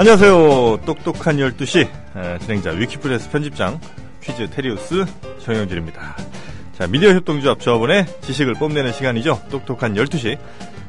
[0.00, 0.80] 안녕하세요.
[0.86, 3.78] 똑똑한 12시 에, 진행자 위키프레스 편집장
[4.22, 5.04] 퀴즈 테리우스
[5.40, 6.16] 정영길입니다.
[6.72, 9.38] 자, 미디어 협동조합 조합원의 지식을 뽐내는 시간이죠.
[9.50, 10.38] 똑똑한 12시.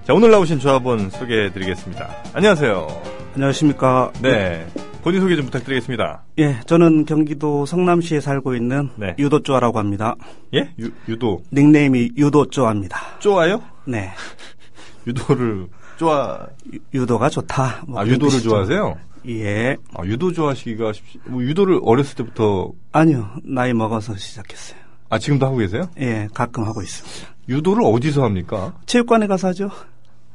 [0.06, 2.10] 자, 오늘 나오신 조합원 소개해 드리겠습니다.
[2.32, 2.88] 안녕하세요.
[3.36, 4.14] 안녕하십니까.
[4.22, 4.66] 네.
[5.02, 6.24] 본인 소개 좀 부탁드리겠습니다.
[6.40, 9.14] 예, 저는 경기도 성남시에 살고 있는 네.
[9.20, 10.16] 유도쪼라고 합니다.
[10.54, 10.70] 예?
[10.80, 11.44] 유, 유도.
[11.52, 13.20] 닉네임이 유도쪼입니다.
[13.20, 13.62] 좋아요?
[13.84, 14.14] 네.
[15.06, 15.68] 유도를
[15.98, 16.48] 좋아,
[16.94, 17.84] 유, 도가 좋다.
[17.88, 18.50] 뭐 아, 유도를 뜻이죠.
[18.50, 18.98] 좋아하세요?
[19.30, 19.78] 예.
[19.96, 23.30] 아, 유도 좋아하시기가 쉽지, 뭐 유도를 어렸을 때부터, 아니요.
[23.44, 24.80] 나이 먹어서 시작했어요.
[25.10, 25.84] 아, 지금도 하고 계세요?
[26.00, 27.32] 예, 가끔 하고 있습니다.
[27.50, 28.74] 유도를 어디서 합니까?
[28.86, 29.70] 체육관에 가서 하죠.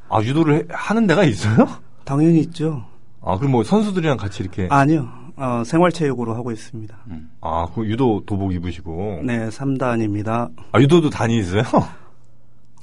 [0.09, 1.67] 아, 유도를 해- 하는 데가 있어요?
[2.05, 2.85] 당연히 있죠.
[3.21, 4.67] 아, 그럼 뭐 선수들이랑 같이 이렇게.
[4.71, 5.09] 아니요.
[5.35, 6.95] 어, 생활체육으로 하고 있습니다.
[7.41, 9.21] 아, 그 유도 도복 입으시고.
[9.23, 10.49] 네, 3단입니다.
[10.71, 11.63] 아, 유도도 다니세요?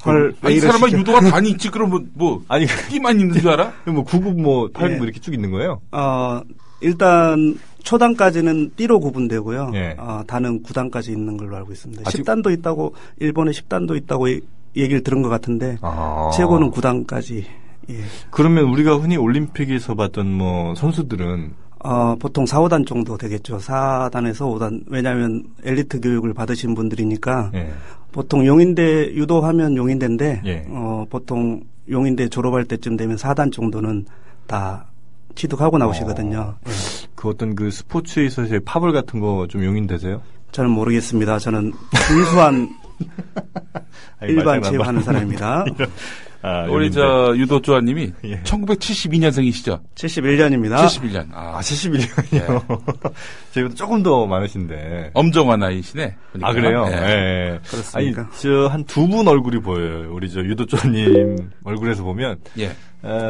[0.05, 0.99] 헐, 왜 아니, 이 사람은 이러시죠?
[1.01, 1.71] 유도가 단이 있지.
[1.71, 3.73] 그럼 뭐, 뭐 아니, 끼만 있는 줄 알아?
[3.87, 4.97] 뭐 구급 뭐 팔굽 예.
[4.97, 5.81] 뭐 이렇게 쭉 있는 거예요?
[5.93, 6.41] 어,
[6.81, 9.71] 일단 초단까지는 띠로 구분되고요.
[9.75, 9.95] 예.
[9.99, 12.03] 어, 단은 9단까지 있는 걸로 알고 있습니다.
[12.07, 14.41] 아, 지금- 10단도 있다고 일본에 10단도 있다고 이-
[14.77, 16.31] 얘기를 들은 것 같은데 아.
[16.35, 17.45] 최고는 9단까지.
[17.91, 17.95] 예.
[18.31, 21.53] 그러면 우리가 흔히 올림픽에서 봤던 뭐 선수들은
[21.87, 23.59] 어, 보통 4, 5단 정도 되겠죠.
[23.59, 24.83] 4단에서 5단.
[24.89, 27.71] 왜냐하면 엘리트 교육을 받으신 분들이니까 예.
[28.15, 30.65] 보통 용인대 유도하면 용인대인데 예.
[30.69, 34.07] 어, 보통 용인대 졸업할 때쯤 되면 4단 정도는
[34.47, 34.87] 다
[35.35, 36.55] 취득하고 나오시거든요.
[36.65, 36.71] 예.
[37.17, 40.23] 그 어떤 그 스포츠에 있어서의 파벌 같은 거 좀 용인되세요?
[40.53, 41.41] 저는 모르겠습니다.
[41.41, 41.73] 저는
[42.07, 42.69] 순수한
[44.23, 45.05] 일반 체육하는 봐.
[45.07, 45.65] 사람입니다.
[46.47, 46.91] 아, 우리.
[46.91, 48.43] 저 유도조아님이 예.
[48.43, 49.81] 1972년생이시죠?
[49.95, 50.77] 71년입니다.
[50.87, 51.29] 71년.
[51.33, 53.13] 아, 아, 71년이요.
[53.53, 55.11] 저희보다 조금 더 많으신데.
[55.15, 56.17] 엄정화 나이시네.
[56.33, 56.49] 보니까.
[56.49, 56.87] 아, 그래요?
[56.91, 56.93] 예.
[56.95, 57.61] 예.
[57.67, 58.21] 그렇습니까?
[58.23, 60.13] 아니, 저, 한 두 분 얼굴이 보여요.
[60.13, 62.39] 우리 저 유도조님 얼굴에서 보면.
[62.59, 62.73] 예.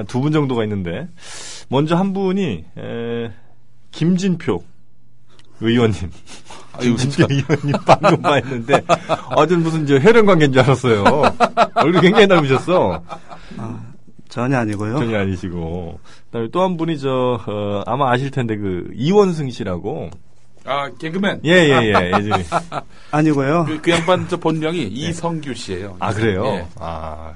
[0.09, 1.09] 두분 정도가 있는데.
[1.69, 3.31] 먼저 한 분이, 에,
[3.93, 4.63] 김진표
[5.61, 6.11] 의원님.
[6.73, 7.35] 아유, 김진표 진짜.
[7.35, 11.05] 의원님 방금 봤는데, 아, 전 무슨 저 혈연 관계인 줄 알았어요.
[11.75, 13.03] 얼굴이 굉장히 닮으셨어.
[14.29, 14.99] 전혀 아니고요.
[14.99, 16.01] 전혀 아니시고.
[16.27, 20.11] 그다음에 또 한 분이 저, 어, 아마 아실 텐데 그, 이원승 씨라고.
[20.67, 21.43] 아, 개그맨.
[21.45, 22.13] 예, 예, 예.
[22.17, 22.45] 예전에.
[23.13, 23.67] 아니고요.
[23.69, 25.97] 그, 그 양반 저 본명이 이성규 씨예요.
[26.01, 26.45] 아, 그래요?
[26.47, 26.67] 예.
[26.81, 27.33] 아.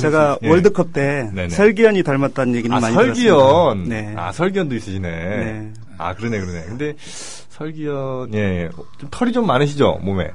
[0.00, 0.46] 제가 씨.
[0.46, 0.50] 예.
[0.50, 1.48] 월드컵 때 네네.
[1.50, 3.36] 설기현이 닮았다는 얘기는 아, 많이 설기현.
[3.36, 3.94] 들었습니다.
[3.94, 4.14] 네.
[4.16, 5.08] 아, 설기현도 있으시네.
[5.10, 5.72] 네.
[5.98, 6.64] 아, 그러네, 그러네.
[6.66, 8.70] 근데, 설기현, 예, 예.
[8.98, 10.30] 좀 털이 좀 많으시죠, 몸에?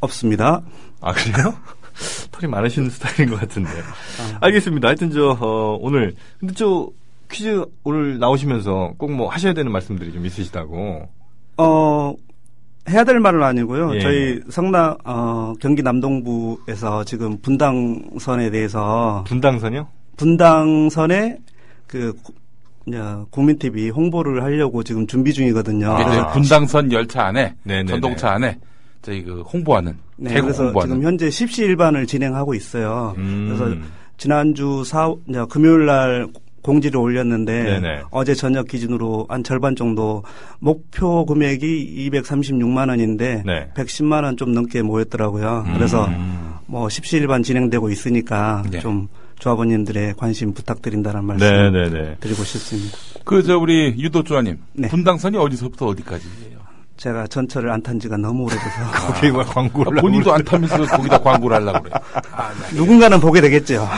[0.00, 0.62] 없습니다.
[1.00, 1.54] 아, 그래요?
[2.32, 3.70] 털이 많으신 스타일인 것 같은데.
[3.70, 4.38] 아.
[4.40, 4.88] 알겠습니다.
[4.88, 6.88] 하여튼 저, 어, 오늘, 근데 저,
[7.30, 11.08] 퀴즈 오늘 나오시면서 꼭 뭐 하셔야 되는 말씀들이 좀 있으시다고.
[11.58, 12.14] 어,
[12.90, 13.94] 해야 될 말은 아니고요.
[13.96, 14.00] 예.
[14.00, 19.86] 저희 성남, 어, 경기 남동부에서 지금 분당선에 대해서 분당선이요?
[20.16, 21.38] 분당선에
[21.86, 22.12] 그,
[23.30, 25.96] 국민TV 홍보를 하려고 지금 준비 중이거든요.
[26.00, 26.26] 이게 이제 아.
[26.28, 27.86] 분당선 열차 안에, 네네네.
[27.90, 28.58] 전동차 안에,
[29.02, 30.94] 저희 그 홍보하는, 네, 대구 그래서 홍보하는.
[30.96, 33.14] 지금 현재 십시일반을 진행하고 있어요.
[33.18, 33.46] 음.
[33.56, 33.76] 그래서
[34.16, 35.12] 지난주 사
[35.48, 36.28] 금요일 날
[36.62, 38.02] 공지를 올렸는데 네네.
[38.12, 40.22] 어제 저녁 기준으로 한 절반 정도
[40.60, 43.68] 목표 금액이 236만 원인데 네.
[43.74, 45.66] 110만 원 좀 넘게 모였더라고요.
[45.74, 46.52] 그래서 음.
[46.66, 48.78] 뭐 십시일반 진행되고 있으니까 네.
[48.78, 49.08] 좀
[49.42, 52.16] 조합원님들의 관심 부탁드린다는 말씀 네네네.
[52.20, 52.96] 드리고 싶습니다.
[53.24, 54.58] 그, 저, 우리 유도조아님.
[54.74, 54.88] 네.
[54.88, 56.62] 분당선이 어디서부터 어디까지예요?
[56.96, 59.98] 제가 전철을 안 탄 지가 너무 오래돼서 거기 뭐 광고를.
[59.98, 61.92] 아, 본인도 안 타면서 거기다 광고를 하려고 그래.
[62.30, 63.88] 아, 나 누군가는 보게 되겠죠.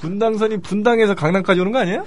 [0.00, 2.04] 분당선이 분당에서 강남까지 오는 거 아니에요?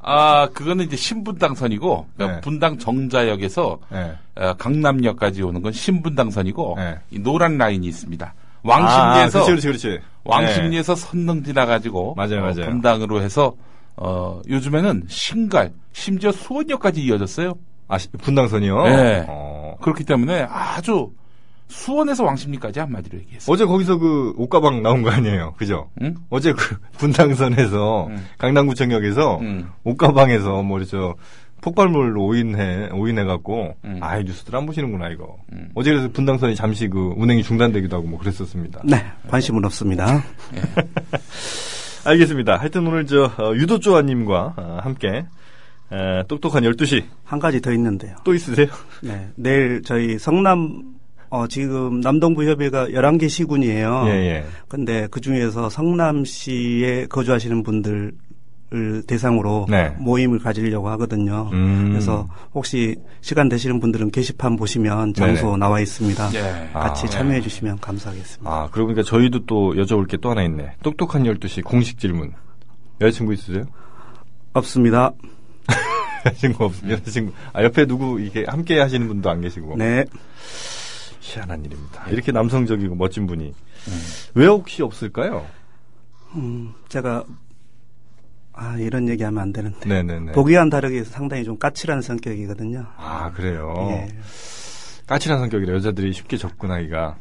[0.00, 2.40] 아, 그거는 이제 신분당선이고, 그러니까 네.
[2.40, 4.12] 분당 정자역에서 네.
[4.36, 6.98] 어, 강남역까지 오는 건 신분당선이고, 네.
[7.10, 8.34] 이 노란 라인이 있습니다.
[8.64, 10.02] 아, 왕십리에서, 그렇지, 그렇지, 그렇지.
[10.24, 12.70] 왕십리에서 선릉 지나가지고, 맞아요, 어, 맞아요.
[12.70, 13.54] 분당으로 해서,
[13.96, 17.54] 어, 요즘에는 신갈, 심지어 수원역까지 이어졌어요.
[17.88, 18.84] 아, 시- 분당선이요?
[18.84, 19.26] 네.
[19.28, 19.76] 어.
[19.82, 21.10] 그렇기 때문에 아주
[21.68, 23.52] 수원에서 왕십리까지 한마디로 얘기했어요.
[23.52, 25.54] 어제 거기서 그 옷가방 나온 거 아니에요?
[25.56, 25.88] 그죠?
[26.02, 26.14] 응?
[26.30, 28.26] 어제 그 분당선에서 음.
[28.38, 29.70] 강남구청역에서 음.
[29.84, 31.14] 옷가방에서 뭐저
[31.62, 33.98] 폭발물로 오인해 오인해 갖고 음.
[34.02, 35.38] 아 뉴스들 안 보시는구나 이거.
[35.52, 35.70] 음.
[35.74, 38.82] 어제 그래서 분당선이 잠시 그 운행이 중단되기도 하고 뭐 그랬었습니다.
[38.84, 40.22] 네, 관심은 없습니다.
[42.04, 42.56] 알겠습니다.
[42.56, 45.24] 하여튼 오늘 저 어, 유도조아님과 어, 함께
[45.92, 48.16] 에, 똑똑한 12시 한 가지 더 있는데요.
[48.24, 48.66] 또 있으세요?
[49.00, 50.82] 네, 내일 저희 성남
[51.30, 54.04] 어 지금 남동부 협의회가 11개 시군이에요.
[54.08, 54.44] 예, 예.
[54.68, 58.12] 근데 그 중에서 성남시에 거주하시는 분들
[58.74, 59.90] 을 대상으로 네.
[59.98, 61.50] 모임을 가지려고 하거든요.
[61.52, 61.90] 음.
[61.90, 65.56] 그래서 혹시 시간 되시는 분들은 게시판 보시면 장소 네네.
[65.58, 66.30] 나와 있습니다.
[66.34, 66.70] 예.
[66.72, 68.50] 같이 아, 참여해 주시면 감사하겠습니다.
[68.50, 70.76] 아, 그러고 보니까 저희도 또 여쭤볼 게 또 하나 있네.
[70.82, 72.32] 똑똑한 12시 공식 질문.
[73.02, 73.64] 여자친구 있으세요?
[74.54, 75.12] 없습니다.
[76.24, 77.32] 여자친구 없, 여자친구.
[77.52, 79.76] 아, 옆에 누구, 이게 함께 하시는 분도 안 계시고.
[79.76, 80.04] 네.
[81.20, 82.06] 희한한 일입니다.
[82.08, 83.52] 이렇게 남성적이고 멋진 분이.
[84.34, 85.44] 왜 혹시 없을까요?
[86.36, 87.24] 음, 제가
[88.62, 90.32] 아 이런 얘기 하면 안 되는데 네네네.
[90.32, 92.86] 보기와는 다르게 상당히 좀 까칠한 성격이거든요.
[92.96, 93.74] 아, 그래요?
[93.90, 94.08] 예.
[95.08, 97.16] 까칠한 성격이라 여자들이 쉽게 접근하기가.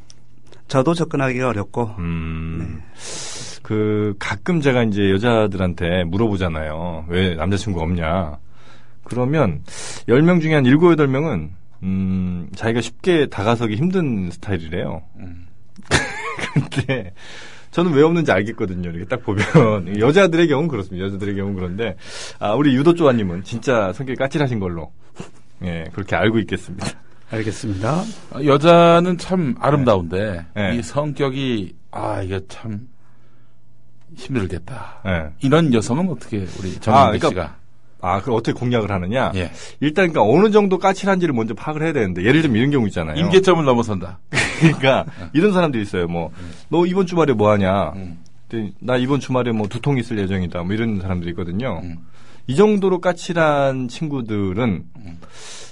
[0.67, 2.81] 저도 접근하기가 어렵고 음.
[3.63, 7.05] 그, 가끔 제가 이제 여자들한테 물어보잖아요.
[7.07, 8.37] 왜 남자친구 없냐.
[9.03, 9.63] 그러면
[10.07, 11.49] 10명 중에 한 7, 8명은,
[11.83, 15.01] 음, 자기가 쉽게 다가서기 힘든 스타일이래요.
[15.17, 15.47] 음.
[16.69, 17.13] 근데
[17.71, 18.89] 저는 왜 없는지 알겠거든요.
[18.89, 19.45] 이렇게 딱 보면
[19.99, 21.05] 여자들의 경우는 그렇습니다.
[21.05, 21.95] 여자들의 경우는 그런데
[22.39, 24.91] 아, 우리 유도 조아님은 진짜 성격이 까칠하신 걸로
[25.63, 26.87] 예 그렇게 알고 있겠습니다.
[27.31, 28.03] 알겠습니다.
[28.31, 30.75] 아, 여자는 참 아름다운데 네.
[30.75, 32.87] 이 성격이 아 이게 참
[34.15, 35.01] 힘들겠다.
[35.05, 35.29] 예.
[35.41, 37.55] 이런 여성은 어떻게 우리 아, 정영기 그러니까 씨가
[38.01, 39.31] 아, 그럼 어떻게 공략을 하느냐?
[39.35, 39.51] 예.
[39.79, 43.15] 일단 그러니까 어느 정도 까칠한지를 먼저 파악을 해야 되는데 예를 들면 이런 경우 있잖아요.
[43.15, 44.19] 임계점을 넘어선다.
[44.61, 46.07] 그러니까 이런 사람들이 있어요.
[46.07, 46.31] 뭐
[46.69, 47.91] 너 이번 주말에 뭐 하냐?
[47.95, 48.17] 음.
[48.49, 50.63] 근데 나 이번 주말에 뭐 두통 있을 예정이다.
[50.63, 51.81] 뭐 이런 사람들이 있거든요.
[51.83, 51.97] 음.
[52.47, 54.83] 이 정도로 까칠한 친구들은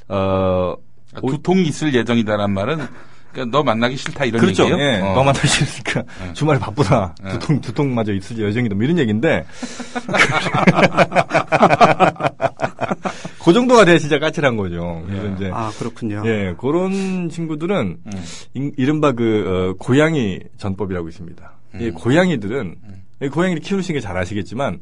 [0.09, 0.75] 어
[1.13, 2.77] 아, 두통 있을 예정이다란 말은
[3.31, 4.63] 그러니까 너 만나기 싫다 이런 그렇죠.
[4.65, 4.81] 얘기예요.
[4.81, 4.99] 예.
[5.01, 5.13] 어.
[5.13, 6.33] 너만 하시니까 네.
[6.33, 7.15] 주말에 바쁘다.
[7.23, 7.31] 네.
[7.33, 8.75] 두통 두통마저 있을 예정이다.
[8.75, 9.45] 뭐 이런 얘기인데.
[13.43, 15.03] 그 정도가 돼야 진짜 까칠한 거죠.
[15.07, 15.33] 그래서 예.
[15.35, 16.21] 이제 아 그렇군요.
[16.25, 18.11] 예, 그런 친구들은 음.
[18.53, 21.51] 이- 이른바 그 어, 고양이 전법이라고 있습니다.
[21.79, 21.93] 이 음.
[21.93, 22.75] 고양이들은
[23.23, 24.79] 이 고양이를 키우시는 게 잘 아시겠지만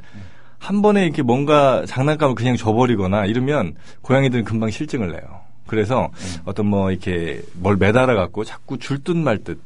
[0.60, 5.42] 한 번에 이렇게 뭔가 장난감을 그냥 줘버리거나 이러면 고양이들은 금방 실증을 내요.
[5.68, 6.10] 그래서
[6.46, 9.60] 어떤 뭐 이렇게 뭘 매달아 갖고 자꾸 줄 듯 말 듯.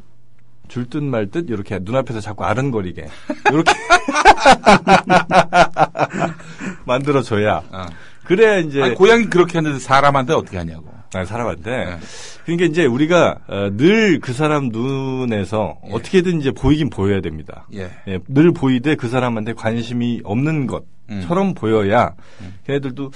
[0.68, 3.06] 줄듯 말듯 이렇게 눈앞에서 자꾸 아른거리게
[3.52, 3.72] 이렇게
[6.86, 7.86] 만들어줘야 어.
[8.36, 10.86] 그래야 이제 아니, 고양이 그렇게 하는데 사람한테 어떻게 하냐고.
[11.14, 11.70] 아, 사람한테.
[11.86, 11.98] 네.
[12.46, 13.40] 그러니까 이제 우리가
[13.76, 15.94] 늘 그 사람 눈에서 예.
[15.94, 17.68] 어떻게든 이제 보이긴 보여야 됩니다.
[17.74, 17.92] 예.
[18.08, 22.16] 예, 늘 보이되 그 사람한테 관심이 없는 것처럼 보여야
[22.68, 23.12] 걔네들도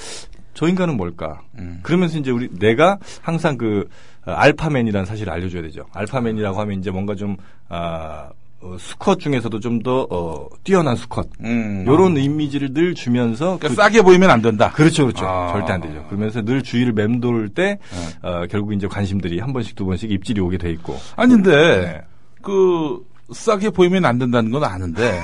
[0.54, 1.42] 저 인간은 뭘까?
[1.58, 1.80] 음.
[1.82, 3.88] 그러면서 이제 우리 내가 항상 그
[4.26, 5.86] 어, 알파맨이라는 사실을 알려줘야 되죠.
[5.94, 7.38] 알파맨이라고 하면 이제 뭔가 좀
[7.70, 8.30] 아,
[8.66, 11.28] 어, 수컷 중에서도 좀더 어, 뛰어난 수컷.
[11.42, 11.84] 음.
[11.86, 14.72] 요런 이미지를 늘 주면서 그러니까 그- 싸게 보이면 안 된다.
[14.72, 15.28] 그렇죠, 그렇죠.
[15.28, 15.52] 아.
[15.54, 16.04] 절대 안 되죠.
[16.08, 18.28] 그러면서 늘 주위를 맴돌 때, 네.
[18.28, 20.98] 어, 결국 이제 관심들이 한 번씩 두 번씩 입질이 오게 돼 있고.
[21.16, 22.02] 아닌데 네.
[22.42, 23.00] 그
[23.32, 25.20] 싸게 보이면 안 된다는 건 아는데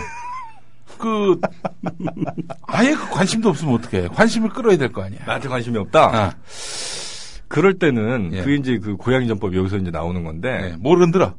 [1.00, 1.40] 그
[2.68, 4.08] 아예 그 관심도 없으면 어떡해?
[4.10, 5.20] 관심을 끌어야 될 거 아니야.
[5.26, 6.06] 나한테 관심이 없다?
[6.16, 6.34] 아,
[7.48, 8.42] 그럴 때는, 예.
[8.44, 11.34] 그게 이제 그 고양이 전법 여기서 이제 나오는 건데, 네, 뭘 흔들어?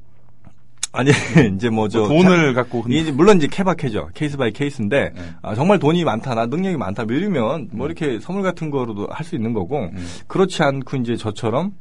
[0.92, 1.10] 아니,
[1.56, 2.00] 이제 뭐 저.
[2.00, 2.92] 뭐 돈을 갖고 흔들어.
[2.94, 4.10] 이게 이제 물론 이제 케바케죠.
[4.14, 5.22] case by case인데, 네.
[5.40, 9.24] 아, 정말 돈이 많다, 나 능력이 많다, 뭐 이러면 뭐 이렇게 선물 같은 거로도 할
[9.24, 10.06] 수 있는 거고, 음.
[10.26, 11.72] 그렇지 않고 이제 저처럼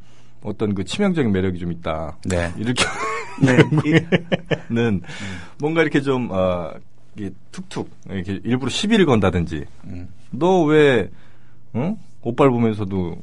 [0.43, 2.17] 어떤 그 치명적인 매력이 좀 있다.
[2.25, 2.51] 네.
[2.57, 2.83] 이렇게
[3.41, 3.57] 네.
[3.85, 5.01] 이- 는
[5.59, 6.71] 뭔가 이렇게 좀 어,
[7.17, 10.07] 이게 툭툭 이렇게 일부러 시비를 건다든지 음.
[10.31, 11.09] 너왜
[11.75, 11.97] 응?
[12.23, 13.17] 옷발 보면서도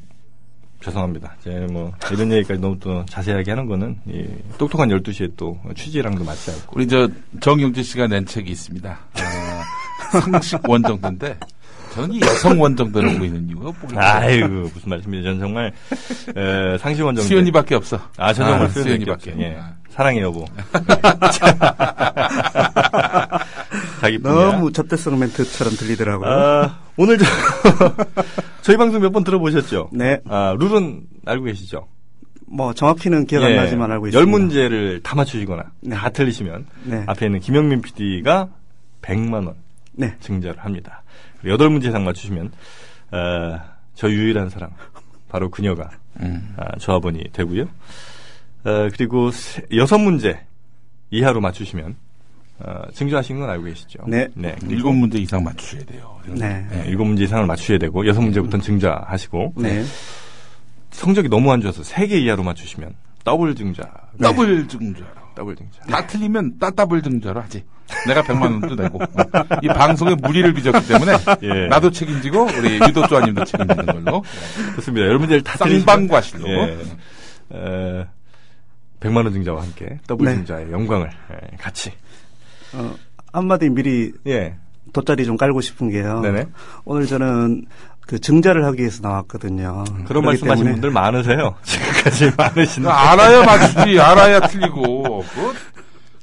[0.81, 1.35] 죄송합니다.
[1.43, 4.25] 제 뭐 이런 얘기까지 너무 또 자세하게 하는 거는 이
[4.57, 7.07] 똑똑한 12시에 또 취지랑도 맞지 않고 우리 저
[7.41, 8.89] 정영재 씨가 낸 책이 있습니다.
[8.89, 11.37] 어, 상식 원정대인데
[11.93, 13.99] 저는 이 여성 원정대를 보고 있는 이유가 뭐겠어요?
[13.99, 15.23] 아이고 무슨 말씀이세요.
[15.23, 15.73] 저는 정말
[16.35, 17.99] 에, 상식 원 정도 수연이밖에 없어.
[18.17, 19.31] 아, 저 정말 아, 수연이밖에.
[19.31, 19.43] 수연이밖에.
[19.43, 19.59] 예.
[19.89, 20.45] 사랑해 여보.
[23.99, 26.29] 자기 너무 접대성 멘트처럼 들리더라고요.
[26.29, 27.25] 아, 오늘 저,
[28.61, 29.89] 저희 방송 몇 번 들어보셨죠?
[29.93, 30.19] 네.
[30.27, 31.87] 아, 룰은 알고 계시죠?
[32.47, 34.19] 뭐 정확히는 기억 안 예, 나지만 알고 있습니다.
[34.19, 35.95] 열 문제를 다 맞추시거나 네.
[35.95, 37.03] 다 틀리시면 네.
[37.07, 38.47] 앞에 있는 김영민 PD가
[39.01, 39.53] 100만 원
[39.93, 40.15] 네.
[40.19, 41.03] 증자를 합니다.
[41.39, 42.51] 그리고 여덟 문제 이상 맞추시면
[43.11, 43.59] 어,
[43.95, 44.71] 저 유일한 사랑
[45.29, 45.91] 바로 그녀가
[46.21, 46.53] 음.
[46.57, 47.63] 아, 조합원이 되고요.
[47.63, 50.39] 어, 그리고 세- 여섯 문제
[51.11, 51.95] 이하로 맞추시면
[52.61, 53.99] 어, 증자하신 건 알고 계시죠?
[54.07, 54.27] 네.
[54.35, 56.19] 그리고 일곱 문제 이상 맞추셔야 돼요.
[56.27, 56.65] 네.
[56.69, 59.83] 네, 일곱 문제 이상을 맞추셔야 되고 여섯 문제부터는 증자하시고 네.
[60.91, 63.83] 성적이 너무 안 좋아서 세 개 이하로 맞추시면 더블 증자.
[64.21, 65.05] 더블 증자.
[65.35, 65.79] 더블 증자.
[65.89, 67.63] 다 틀리면 따따블 증자로 하지.
[68.07, 69.01] 내가 100만 원도 내고.
[69.01, 69.07] 어.
[69.63, 71.13] 이 방송에 무리를 빚었기 때문에
[71.43, 71.67] 예.
[71.69, 74.23] 나도 책임지고 우리 유도조아님도 책임지는 걸로.
[74.75, 75.07] 좋습니다.
[75.07, 76.47] 여러 문제를 다 쌍방과실로.
[76.49, 76.77] 예.
[77.53, 78.05] 에,
[78.99, 80.35] 100만 원 증자와 함께 더블 네.
[80.35, 81.91] 증자의 영광을 예, 같이.
[82.73, 82.95] 어,
[83.31, 84.55] 한마디 미리 예.
[84.93, 86.19] 돗자리 좀 깔고 싶은 게요.
[86.21, 86.47] 네네.
[86.85, 87.65] 오늘 저는
[88.07, 89.83] 그 증자를 하기 위해서 나왔거든요.
[90.07, 91.55] 그런 말씀하신 분들 많으세요.
[91.61, 92.89] 지금까지 많으신데.
[92.89, 93.99] 알아야 맞추지.
[93.99, 95.23] 알아야 틀리고.
[95.35, 95.53] 그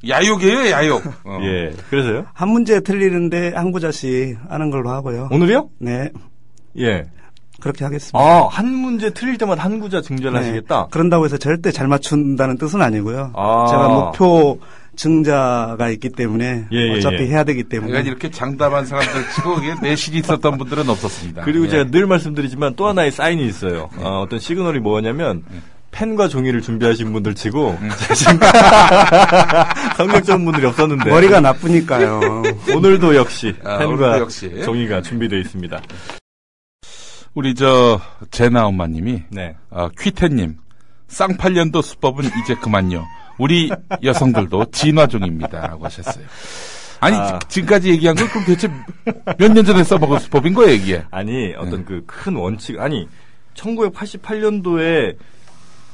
[0.08, 1.02] 야욕이에요, 야욕.
[1.24, 1.38] 어.
[1.42, 1.72] 예.
[1.90, 2.26] 그래서요?
[2.32, 5.28] 한 문제 틀리는데 한 구자씩 하는 걸로 하고요.
[5.30, 5.70] 오늘이요?
[5.78, 6.10] 네.
[6.78, 7.06] 예.
[7.60, 8.18] 그렇게 하겠습니다.
[8.18, 10.38] 아, 한 문제 틀릴 때마다 한 구자 증자를 네.
[10.38, 10.88] 하시겠다?
[10.90, 13.32] 그런다고 해서 절대 잘 맞춘다는 뜻은 아니고요.
[13.34, 13.66] 아.
[13.70, 14.58] 제가 목표
[14.96, 17.26] 증자가 있기 때문에 예, 예, 어차피 예.
[17.28, 21.42] 해야 되기 때문에 그러니까 이렇게 장담한 사람들 치고 이게 내실이 있었던 분들은 없었습니다.
[21.42, 21.70] 그리고 예.
[21.70, 23.90] 제가 늘 말씀드리지만 또 하나의 사인이 있어요.
[23.98, 25.44] 어, 어떤 시그널이 뭐냐면
[25.92, 27.78] 펜과 종이를 준비하신 분들 치고
[28.14, 28.38] 지금
[29.96, 32.42] 성격 좋은 분들이 없었는데 머리가 나쁘니까요.
[32.74, 34.62] 오늘도 역시 아, 펜과 오늘도 역시.
[34.62, 35.80] 종이가 준비되어 있습니다.
[37.34, 38.00] 우리 저
[38.30, 39.56] 제나 엄마님이 네.
[39.70, 40.56] 어, 퀴테님
[41.08, 43.04] 쌍팔년도 수법은 이제 그만요.
[43.38, 43.70] 우리
[44.02, 46.24] 여성들도 진화 중입니다라고 하셨어요.
[47.00, 47.38] 아니 아.
[47.40, 48.68] 지- 지금까지 얘기한 건 그럼 대체
[49.38, 51.02] 몇 년 전에 써먹은 수법인 거예요 이게?
[51.10, 51.84] 아니 어떤 네.
[51.84, 53.06] 그큰 원칙 아니
[53.54, 55.16] 1988년도에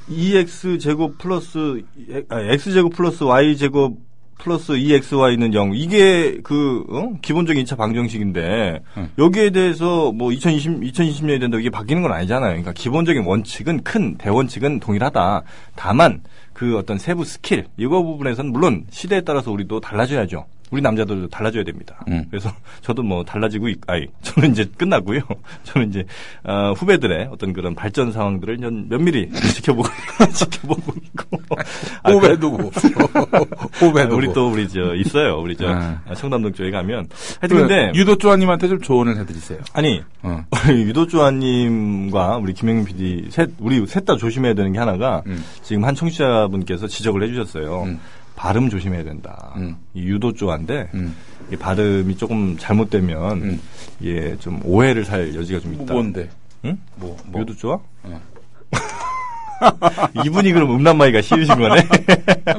[0.09, 1.83] 2X 제곱 플러스
[2.29, 3.99] 아, X 제곱 플러스 Y 제곱
[4.39, 7.13] 플러스 2XY는 0 이게 그 어?
[7.23, 9.09] 기본적인 2차 방정식인데 음.
[9.17, 12.49] 여기에 대해서 뭐 2020, 2020년이 된다고 이게 바뀌는 건 아니잖아요.
[12.51, 15.43] 그러니까 기본적인 원칙은 큰 대원칙은 동일하다.
[15.77, 20.47] 다만 그 어떤 세부 스킬 이거 부분에서는 물론 시대에 따라서 우리도 달라져야죠.
[20.73, 22.03] 우리 남자들도 달라져야 됩니다.
[22.09, 22.25] 음.
[22.31, 22.51] 그래서
[22.81, 25.21] 저도 뭐 달라지고 있, 아니 저는 이제 끝났고요.
[25.65, 26.05] 저는 이제
[26.43, 29.89] 어, 후배들의 어떤 그런 발전 상황들을 연- 면밀히 지켜보고
[30.33, 31.39] 지켜보고 있고.
[32.03, 32.71] 아, 후배 그- 누구?
[33.75, 34.17] 후배 아, 누구?
[34.17, 35.39] 우리 또 우리 저 있어요.
[35.41, 36.01] 우리 저 아.
[36.17, 37.09] 청담동 쪽에 가면
[37.41, 39.59] 하여튼 근데 유도 조아님한테 좀 조언을 해드리세요.
[39.75, 40.43] 아니 어.
[40.71, 45.45] 유도 조아님과 우리 김영민 PD 셋 우리 셋 다 조심해야 되는 게 하나가 음.
[45.63, 47.83] 지금 한 청취자분께서 지적을 해주셨어요.
[47.85, 48.01] 음.
[48.43, 49.53] 발음 조심해야 된다.
[49.57, 49.77] 음.
[49.95, 51.15] 이 유도조아인데 음.
[51.53, 53.61] 이 발음이 조금 잘못되면 음.
[54.03, 55.95] 예, 좀 오해를 살 여지가 좀 뭐, 있다.
[55.95, 56.29] 뭔데?
[56.65, 56.77] 응?
[56.97, 57.41] 뭐, 뭐.
[57.41, 57.79] 유도조아?
[58.03, 58.21] 어.
[60.27, 61.87] 이분이 그럼 음란마이가 싫으신 거네.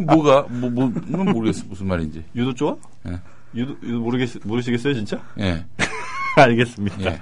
[0.08, 2.24] 뭐가 뭐, 뭐, 뭐 모르겠어 무슨 말인지.
[2.34, 2.78] 유도조아?
[3.10, 3.20] 예.
[3.54, 5.22] 유도, 유도 모르겠, 모르시겠어요, 진짜?
[5.40, 5.66] 예.
[6.38, 7.12] 알겠습니다.
[7.12, 7.20] 예.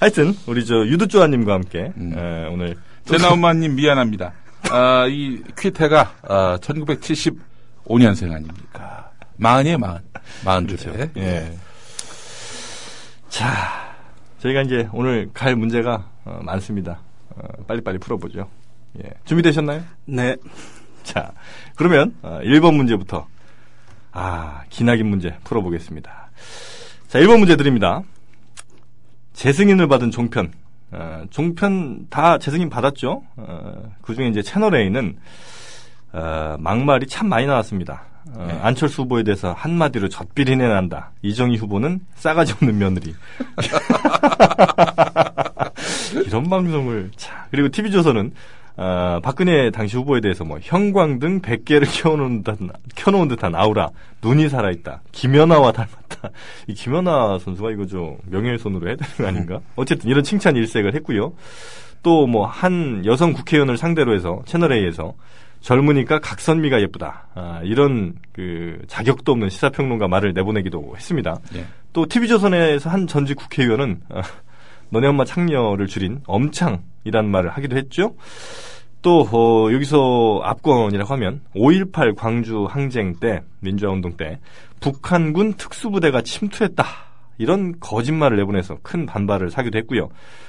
[0.00, 2.14] 하여튼, 우리 저 유도조아님과 함께, 음.
[2.16, 2.74] 에, 오늘.
[3.04, 4.32] 제나 엄마님 미안합니다.
[4.70, 6.58] 아, 이 퀴테가 아,
[7.88, 9.10] 1975년생 아닙니까?
[9.36, 10.00] 마흔이에요, 마흔.
[10.44, 10.92] 마흔 그렇죠.
[10.92, 11.10] 줄에.
[11.16, 11.52] 예.
[13.28, 13.94] 자,
[14.40, 17.00] 저희가 이제 오늘 갈 문제가 어, 많습니다.
[17.30, 18.48] 어, 빨리빨리 풀어보죠.
[19.04, 19.10] 예.
[19.24, 19.82] 준비되셨나요?
[20.06, 20.36] 네.
[21.02, 21.32] 자,
[21.76, 23.26] 그러면 어, 1번 문제부터
[24.12, 26.30] 아, 기나긴 문제 풀어보겠습니다.
[27.08, 28.02] 자, 1번 문제 드립니다.
[29.34, 30.52] 재승인을 받은 종편.
[30.90, 33.22] 어, 종편 다 재승인 받았죠?
[33.36, 35.18] 어, 그 중에 이제 채널A는
[36.12, 38.02] 어, 막말이 참 많이 나왔습니다.
[38.34, 38.58] 어, 네.
[38.62, 41.10] 안철수 후보에 대해서 한마디로 젖비리내 난다.
[41.22, 43.14] 이정희 후보는 싸가지 없는 며느리.
[46.26, 48.32] 이런 방송을 자 그리고 TV조선은
[48.76, 53.88] 어, 박근혜 당시 후보에 대해서 뭐 형광등 100개를 켜놓은 듯한, 켜놓은 듯한 아우라
[54.22, 56.30] 눈이 살아있다 김연아와 닮았다
[56.68, 61.32] 이 김연아 선수가 이거 좀 명예훼손으로 해야 되는 거 아닌가 어쨌든 이런 칭찬 일색을 했고요
[62.02, 65.14] 또 뭐 한 여성 국회의원을 상대로 해서 채널A에서
[65.60, 71.66] 젊으니까 각선미가 예쁘다 아, 이런 그 자격도 없는 시사평론가 말을 내보내기도 했습니다 예.
[71.92, 74.22] 또 TV조선에서 한 전직 국회의원은 아,
[74.90, 78.14] 너네 엄마 창녀를 줄인 엄창이라는 말을 하기도 했죠.
[79.02, 84.38] 또 어, 여기서 압권이라고 하면 5.18 광주 항쟁 때 민주화운동 때
[84.80, 86.84] 북한군 특수부대가 침투했다.
[87.40, 90.08] 이런 거짓말을 내보내서 큰 반발을 사기도 했고요.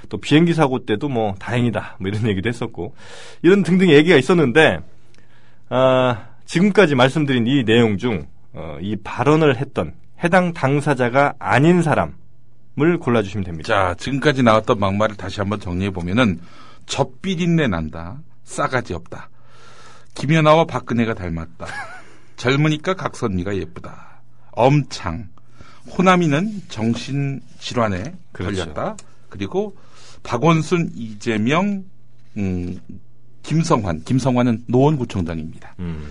[0.09, 1.97] 또 비행기 사고 때도 뭐 다행이다.
[1.99, 2.95] 뭐 이런 얘기도 했었고
[3.43, 4.79] 이런 등등 얘기가 있었는데
[5.69, 13.43] 아, 지금까지 말씀드린 이 내용 중 어, 이 발언을 했던 해당 당사자가 아닌 사람을 골라주시면
[13.45, 13.67] 됩니다.
[13.67, 16.39] 자, 지금까지 나왔던 막말을 다시 한번 정리해 보면은
[16.87, 18.19] 젖비린내 난다.
[18.43, 19.29] 싸가지 없다.
[20.15, 21.67] 김연아와 박근혜가 닮았다.
[22.35, 24.21] 젊으니까 각선미가 예쁘다.
[24.51, 25.29] 엄창.
[25.97, 28.65] 호남이는 정신질환에 그렇죠.
[28.65, 28.97] 걸렸다.
[29.29, 29.75] 그리고
[30.23, 31.85] 박원순, 이재명,
[32.37, 32.79] 음,
[33.43, 34.03] 김성환.
[34.03, 35.75] 김성환은 노원구청장입니다.
[35.79, 36.07] 음,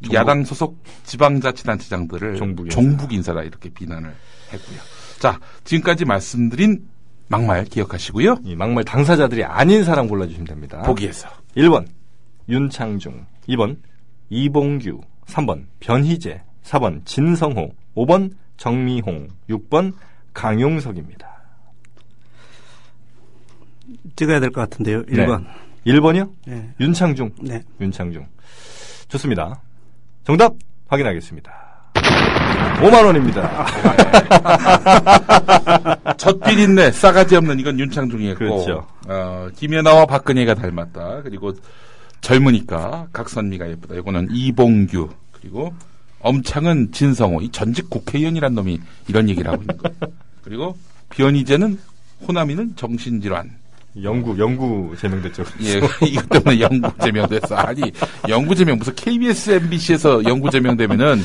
[0.00, 3.32] 이 야당 소속 지방자치단체장들을 종북 종북, 인사.
[3.32, 3.32] 인사.
[3.32, 4.12] 라 이렇게 비난을
[4.52, 4.78] 했고요.
[5.18, 6.86] 자, 지금까지 말씀드린
[7.28, 8.36] 막말 기억하시고요.
[8.44, 10.82] 이 막말 당사자들이 아닌 사람 골라주시면 됩니다.
[10.82, 11.86] 보기에서 1번
[12.48, 13.78] 윤창중, 2번
[14.28, 19.92] 이봉규, 3번 변희재, 4번 진성호, 5번 정미홍, 6번
[20.34, 21.26] 강용석입니다.
[24.16, 25.04] 찍어야 될 것 같은데요.
[25.06, 25.46] 1번.
[25.86, 26.30] 1번이요?
[26.46, 26.70] 네.
[26.80, 27.30] 윤창중.
[27.42, 27.62] 네.
[27.80, 28.26] 윤창중.
[29.08, 29.60] 좋습니다.
[30.24, 30.54] 정답
[30.88, 31.52] 확인하겠습니다.
[32.80, 33.66] 5만 원입니다.
[36.18, 38.86] 젖비린내 싸가지 없는 이건 윤창중이었고 그렇죠.
[39.08, 41.22] 어, 김연아와 박근혜가 닮았다.
[41.22, 41.52] 그리고
[42.20, 43.94] 젊으니까 각선미가 예쁘다.
[43.94, 45.72] 이거는 이봉규 그리고
[46.20, 50.12] 엄창은 진성호 이 전직 국회의원이란 놈이 이런 얘기를 하고 있는 거예요.
[50.42, 50.76] 그리고
[51.10, 51.78] 변희재는
[52.26, 53.50] 호남이는 정신질환
[54.02, 55.44] 영구 영구 제명됐죠.
[55.62, 57.54] 예, 이것 때문에 영구 제명됐어.
[57.56, 57.92] 아니,
[58.28, 61.22] 영구 제명, 무슨 KBS, MBC에서 영구 제명되면은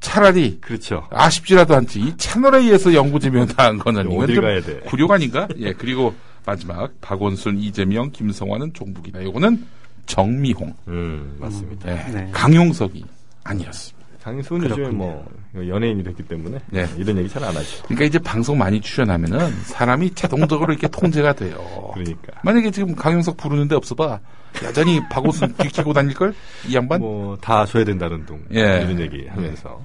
[0.00, 1.06] 차라리 그렇죠.
[1.10, 2.00] 아쉽지라도 않지.
[2.00, 4.80] 이 채널A에서 영구 제명당한 거는 좀 가야 돼?
[5.10, 5.48] 아닌가?
[5.58, 9.20] 예, 그리고 마지막 박원순, 이재명, 김성환은 종북이다.
[9.20, 9.64] 이거는
[10.06, 10.74] 정미홍.
[10.88, 11.90] 음 맞습니다.
[11.90, 12.28] 예, 네.
[12.32, 13.04] 강용석이
[13.42, 13.95] 아니었습니다.
[14.34, 14.96] 요즘에 그렇군요.
[14.96, 15.26] 뭐
[15.68, 16.86] 연예인이 됐기 때문에 네.
[16.98, 17.82] 이런 얘기 잘 안 하죠.
[17.84, 21.56] 그러니까 이제 방송 많이 출연하면은 사람이 자동적으로 이렇게 통제가 돼요.
[21.94, 24.18] 그러니까 만약에 지금 강용석 부르는데 없어봐.
[24.64, 26.34] 여전히 박원순 뒤키고 다닐 걸?
[26.66, 27.00] 이 양반?
[27.00, 28.80] 뭐 다 줘야 된다는 둥 예.
[28.82, 29.78] 이런 얘기 하면서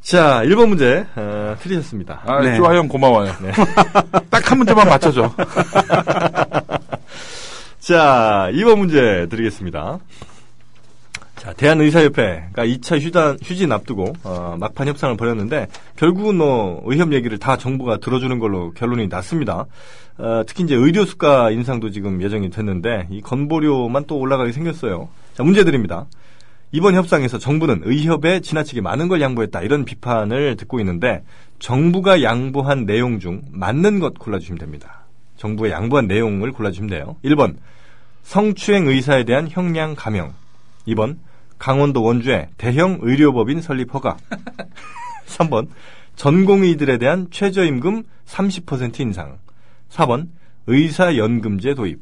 [0.00, 2.22] 자 1번 문제 어, 틀리셨습니다.
[2.24, 2.56] 아, 네.
[2.56, 2.86] 좋아요.
[2.86, 3.32] 고마워요.
[4.30, 5.34] 딱한 문제만 맞춰줘.
[7.80, 9.98] 자 2번 문제 드리겠습니다.
[11.46, 17.56] 자 대한의사협회가 2차 휴단, 휴진 앞두고 어, 막판 협상을 벌였는데 결국은 뭐 의협 얘기를 다
[17.56, 19.66] 정부가 들어주는 걸로 결론이 났습니다.
[20.18, 25.08] 어, 특히 이제 의료 수가 인상도 지금 예정이 됐는데 이 건보료만 또 올라가게 생겼어요.
[25.34, 26.06] 자 문제 드립니다.
[26.72, 31.22] 이번 협상에서 정부는 의협에 지나치게 많은 걸 양보했다 이런 비판을 듣고 있는데
[31.60, 35.04] 정부가 양보한 내용 중 맞는 것 골라주시면 됩니다.
[35.36, 37.14] 정부가 양보한 내용을 골라주시면 돼요.
[37.24, 37.54] 1번
[38.24, 40.32] 성추행 의사에 대한 형량 감형
[40.88, 41.18] 2번
[41.58, 44.16] 강원도 원주에 대형 의료법인 설립 허가
[45.26, 45.68] 3번
[46.16, 49.38] 전공의들에 대한 최저임금 30% 인상
[49.90, 50.28] 4번
[50.66, 52.00] 의사연금제 도입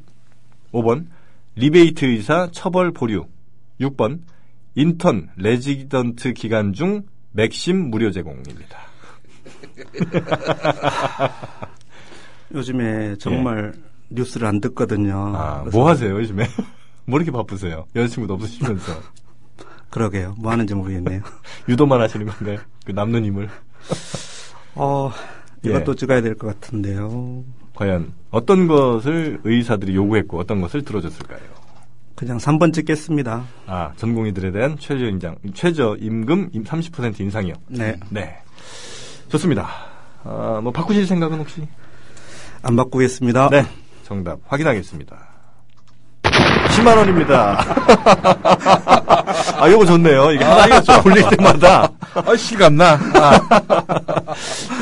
[0.73, 1.07] 5번
[1.57, 3.27] 리베이트 의사 처벌 보류
[3.81, 4.21] 6번
[4.75, 8.79] 인턴 레지던트 기간 중 맥심 무료 제공입니다.
[12.55, 13.73] 요즘에 정말
[14.11, 15.33] 뉴스를 안 듣거든요.
[15.35, 15.37] 예.
[15.37, 16.47] 아, 뭐 하세요, 요즘에?
[17.07, 17.87] 뭐 이렇게 바쁘세요?
[17.95, 18.93] 여자친구도 없으시면서.
[19.95, 20.35] 그러게요.
[20.39, 21.21] 뭐 하는지 모르겠네요.
[21.69, 22.59] 유도만 하시는 건가요?
[22.85, 23.49] 그 남는 힘을.
[24.75, 25.13] 어,
[25.65, 25.71] 예.
[25.71, 27.45] 이것도 찍어야 될 것 같은데요.
[27.77, 31.39] 과연 어떤 것을 의사들이 요구했고 어떤 것을 들어줬을까요?
[32.17, 33.45] 그냥 3번 찍겠습니다.
[33.67, 37.55] 아, 전공의들에 대한 최저 인장, 최저 임금 30% 인상이요.
[37.69, 37.97] 네.
[38.11, 38.37] 네.
[39.29, 39.69] 좋습니다.
[40.25, 41.67] 아, 뭐 바꾸실 생각은 혹시?
[42.63, 43.49] 안 바꾸겠습니다.
[43.51, 43.65] 네.
[44.03, 45.34] 정답 확인하겠습니다.
[46.77, 47.59] 10만 원입니다.
[49.61, 50.33] 아, 요거 좋네요.
[50.33, 51.89] 이게 하나가 좀 올릴 때마다.
[52.15, 52.99] 아, 실감나.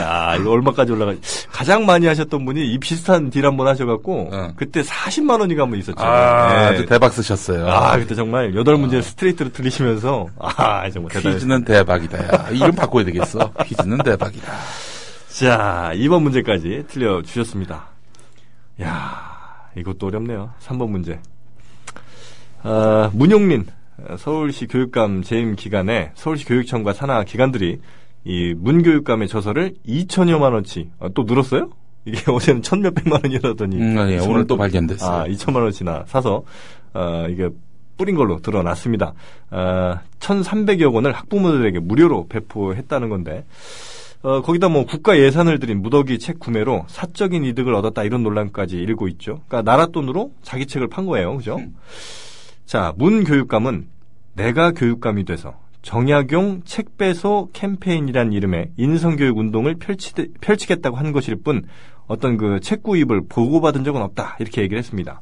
[0.00, 1.12] 야, 이거 얼마까지 올라가?
[1.50, 4.52] 가장 많이 하셨던 분이 이 비슷한 딜 한 번 하셔갖고 응.
[4.56, 6.00] 그때 40만 원이가 한번 있었죠.
[6.02, 6.86] 아, 네.
[6.86, 7.68] 대박 쓰셨어요.
[7.68, 11.34] 아, 그때 정말 여덟 문제를 스트레이트로 틀리시면서 아, 정말 대단했어요.
[11.34, 12.18] 퀴즈는 대박이다.
[12.18, 12.48] 야.
[12.50, 13.50] 이름 바꿔야 되겠어.
[13.64, 14.52] 퀴즈는 대박이다.
[15.28, 17.86] 자, 2번 문제까지 틀려 주셨습니다.
[18.82, 19.20] 야,
[19.76, 20.50] 이것도 어렵네요.
[20.66, 21.18] 3번 문제.
[22.62, 23.66] 아, 문용민
[24.18, 27.80] 서울시 교육감 재임 기간에 서울시 교육청과 산하 기관들이
[28.24, 31.70] 이 문교육감의 저서를 2천여만 원치 아, 또 늘었어요?
[32.04, 35.10] 이게 어제는 천 몇백만 원이라더니 음, 예, 오늘 또 발견됐어요.
[35.10, 36.44] 아, 2천만 원치나 사서
[36.94, 37.48] 어, 이게
[37.96, 39.14] 뿌린 걸로 드러났습니다.
[39.50, 43.44] 어, 1,300여 원을 학부모들에게 무료로 배포했다는 건데
[44.22, 49.08] 어, 거기다 뭐 국가 예산을 들인 무더기 책 구매로 사적인 이득을 얻었다 이런 논란까지 일고
[49.08, 49.40] 있죠.
[49.48, 51.36] 그러니까 나라 돈으로 자기 책을 판 거예요.
[51.36, 51.60] 그죠?
[52.72, 53.86] 자, 문 교육감은
[54.32, 61.66] 내가 교육감이 돼서 정약용 책 배소 캠페인이란 이름의 인성교육 운동을 펼치, 펼치겠다고 한 것일 뿐
[62.06, 64.38] 어떤 그 책 구입을 보고받은 적은 없다.
[64.40, 65.20] 이렇게 얘기를 했습니다.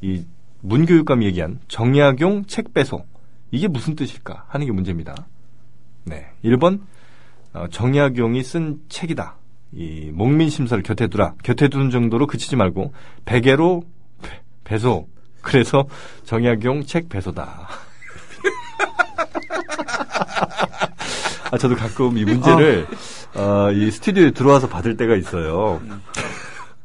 [0.00, 0.22] 이
[0.60, 3.04] 문교육감이 얘기한 정약용 책 배소
[3.50, 5.26] 이게 무슨 뜻일까 하는 게 문제입니다.
[6.04, 6.26] 네.
[6.44, 6.82] 1번
[7.52, 9.34] 어, 정약용이 쓴 책이다.
[9.72, 11.34] 이 목민심서를 곁에 두라.
[11.42, 12.92] 곁에 두는 정도로 그치지 말고
[13.24, 13.82] 베개로
[14.22, 15.08] 배- 배소.
[15.46, 15.84] 그래서
[16.24, 17.68] 정약용 책 배소다.
[21.52, 22.84] 아, 저도 가끔 이 문제를
[23.36, 25.80] 어, 이 스튜디오에 들어와서 받을 때가 있어요.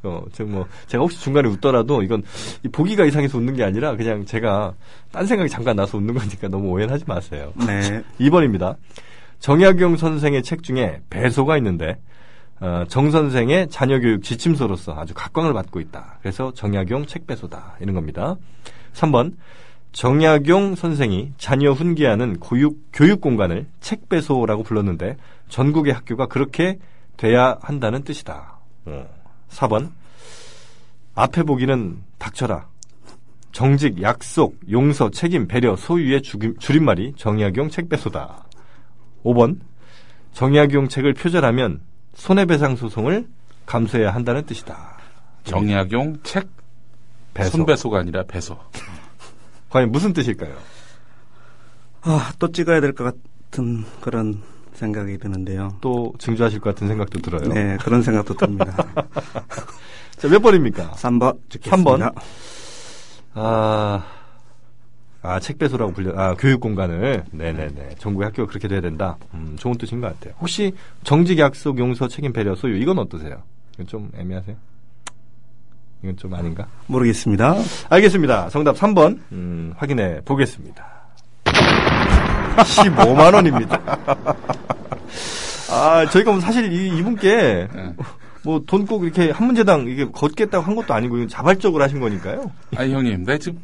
[0.03, 2.21] 어, 지금 뭐 제가 혹시 중간에 웃더라도 이건
[2.63, 4.73] 이 보기가 이상해서 웃는 게 아니라 그냥 제가
[5.11, 7.53] 딴 생각이 잠깐 나서 웃는 거니까 너무 오해는 하지 마세요.
[7.65, 8.03] 네.
[8.19, 8.75] 2번입니다.
[9.39, 11.97] 정약용 선생의 책 중에 배소가 있는데
[12.61, 16.17] 어, 정 선생의 자녀교육 지침서로서 아주 각광을 받고 있다.
[16.21, 17.75] 그래서 정약용 책 배소다.
[17.79, 18.35] 이런 겁니다.
[18.93, 19.33] 3번
[19.93, 25.17] 정약용 선생이 자녀 훈계하는 고육, 교육 공간을 책 배소라고 불렀는데
[25.49, 26.77] 전국의 학교가 그렇게
[27.17, 28.59] 돼야 한다는 뜻이다.
[28.85, 29.05] 어.
[29.49, 29.89] 4번
[31.15, 32.69] 앞에 보기는 닥쳐라.
[33.51, 38.45] 정직, 약속, 용서, 책임, 배려, 소유의 죽임- 줄임말이 정약용 책배소다.
[39.25, 39.59] 5번
[40.31, 41.81] 정약용 책을 표절하면
[42.13, 43.27] 손해배상 소송을
[43.65, 44.97] 감수해야 한다는 뜻이다.
[45.43, 46.47] 정약용 책
[47.33, 47.51] 배소.
[47.51, 48.57] 손배소가 아니라 배소.
[49.69, 50.55] 과연 무슨 뜻일까요?
[52.01, 53.03] 아, 또 찍어야 될 것
[53.51, 54.41] 같은 그런
[54.73, 55.77] 생각이 드는데요.
[55.81, 57.47] 또 증조하실 것 같은 생각도 들어요.
[57.53, 58.75] 네, 그런 생각도 듭니다.
[60.17, 60.91] 자, 몇 번입니까?
[60.91, 61.83] 3번 삼 찍겠습니다.
[62.11, 62.11] 번.
[63.33, 64.03] 아,
[65.23, 67.25] 아, 책배소라고 불려, 아, 교육 공간을.
[67.31, 67.95] 네네네.
[67.99, 69.17] 정부의 학교가 그렇게 돼야 된다.
[69.33, 70.33] 음, 좋은 뜻인 것 같아요.
[70.39, 73.43] 혹시 정직 약속 용서 책임 배려 소유, 이건 어떠세요?
[73.75, 74.55] 이건 좀 애매하세요?
[76.03, 76.65] 이건 좀 아닌가?
[76.87, 77.55] 모르겠습니다.
[77.89, 78.49] 알겠습니다.
[78.49, 80.83] 정답 3번, 음, 확인해 보겠습니다.
[82.55, 83.79] 15만원입니다.
[85.71, 87.95] 아, 저희가 뭐 사실 이, 이분께 네.
[88.43, 92.51] 뭐 돈 꼭 이렇게 한 문제당 이게 걷겠다고 한 것도 아니고 자발적으로 하신 거니까요.
[92.75, 93.59] 아니 형님, 나 지금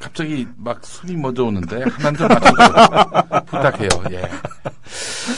[0.00, 3.88] 갑자기 막 숨이 멎어 오는데 하나 좀 맞춰줘 부탁해요.
[4.12, 4.22] 예.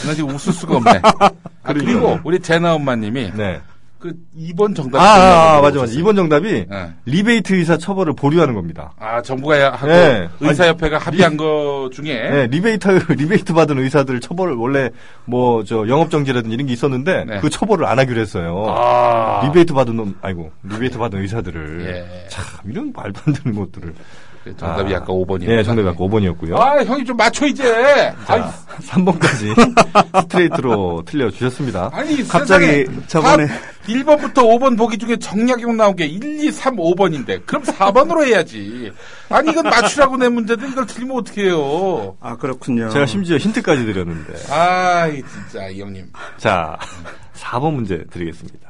[0.07, 1.01] 나 지금 웃을 수가 없네.
[1.03, 1.29] 아,
[1.63, 3.61] 그리고 우리 제나 엄마님이 네.
[3.99, 4.99] 그 2번 정답.
[4.99, 5.81] 아, 아, 아, 맞아, 맞아.
[5.81, 6.03] 오셨어요.
[6.03, 6.93] 2번 정답이 예.
[7.05, 8.93] 리베이트 의사 처벌을 보류하는 겁니다.
[8.99, 10.29] 아 정부가 하고 네.
[10.39, 14.89] 의사협회가 합의한 거 중에 네, 리베이트, 리베이트 받은 의사들 처벌을 원래
[15.25, 17.39] 뭐, 저, 영업정지라든지 이런 게 있었는데, 네.
[17.39, 18.65] 그 처벌을 안 하기로 했어요.
[18.69, 21.85] 아, 리베이트 받은 놈, 아이고, 리베이트 받은 의사들을.
[21.85, 22.27] 예.
[22.27, 23.93] 참, 이런 말도 안 되는 것들을.
[24.57, 24.97] 정답이 아.
[24.97, 25.49] 아까 5번이에요.
[25.49, 26.57] 예, 정답이 아까 5번이었고요.
[26.57, 27.63] 아 형이 좀 맞춰 이제.
[28.25, 29.53] 자, 3번까지
[30.23, 31.89] 스트레이트로 틀려 주셨습니다.
[31.93, 33.53] 아니 갑자기 세상에 저번에- 다
[33.87, 38.91] 1번부터 5번 보기 중에 정약용 나온 게 1, 2, 3, 5번인데 그럼 4번으로 해야지.
[39.29, 42.17] 아니 이건 맞추라고 낸 문제인데 이걸 틀리면 어떡해요.
[42.19, 42.89] 아 그렇군요.
[42.89, 44.33] 제가 심지어 힌트까지 드렸는데.
[44.53, 46.11] 아이 진짜 이 형님.
[46.37, 46.77] 자,
[47.35, 48.69] 4번 문제 드리겠습니다.